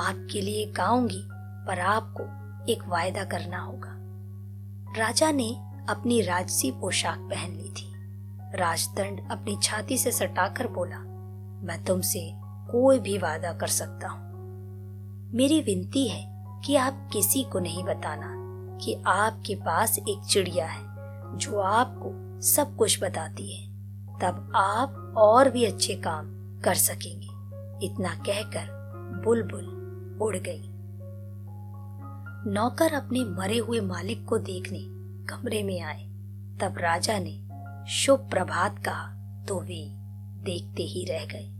आपके 0.00 0.40
लिए 0.40 0.66
गाऊँगी, 0.66 1.22
पर 1.66 1.80
आपको 1.80 2.24
एक 2.72 2.88
वायदा 2.88 3.24
करना 3.24 3.60
होगा। 3.60 3.94
राजा 4.96 5.30
ने 5.30 5.56
अपनी 5.88 6.20
राजसी 6.20 6.70
पोशाक 6.70 7.18
पहन 7.18 7.50
ली 7.50 7.68
थी। 7.68 7.92
राजदंड 8.54 9.28
अपनी 9.30 9.58
छाती 9.62 9.98
से 9.98 10.12
सटाकर 10.12 10.66
बोला, 10.66 10.98
मैं 11.66 11.84
तुमसे 11.84 12.32
कोई 12.70 12.98
भी 12.98 13.18
वादा 13.18 13.52
कर 13.52 13.66
सकता 13.66 14.08
हूँ। 14.08 14.20
मेरी 15.34 15.60
विनती 15.60 16.08
है 16.08 16.44
कि 16.64 16.76
आप 16.76 17.10
किसी 17.12 17.42
को 17.42 17.58
नहीं 17.58 17.84
बताना 17.84 18.34
कि 18.78 19.02
आपके 19.06 19.54
पास 19.54 19.98
एक 19.98 20.24
चिड़िया 20.24 20.66
है, 20.66 20.82
जो 21.38 21.60
आपको 21.60 22.40
सब 22.40 22.76
कुछ 22.76 23.02
बताती 23.02 23.56
है। 23.56 23.68
तब 24.18 24.52
आप 24.56 25.14
और 25.16 25.50
भी 25.50 25.64
अच्छे 25.64 25.94
काम 25.94 26.24
कर 26.60 26.74
सकेंगे। 26.74 27.28
इतना 27.86 28.14
कहकर 28.14 28.78
बुलबुल 29.24 29.78
उड़ 30.22 30.36
गई। 30.36 30.70
नौकर 32.48 32.92
अपने 32.92 33.24
मरे 33.24 33.58
हुए 33.58 33.80
मालिक 33.80 34.24
को 34.24 34.38
देखने 34.38 34.78
कमरे 35.26 35.62
में 35.62 35.80
आए। 35.80 36.04
तब 36.60 36.74
राजा 36.78 37.18
ने, 37.18 37.48
शुभ 37.90 38.30
प्रभात, 38.30 38.84
कहा। 38.84 39.14
तो 39.48 39.60
वे 39.60 39.88
देखते 40.44 40.82
ही 40.82 41.04
रह 41.04 41.24
गए। 41.24 41.57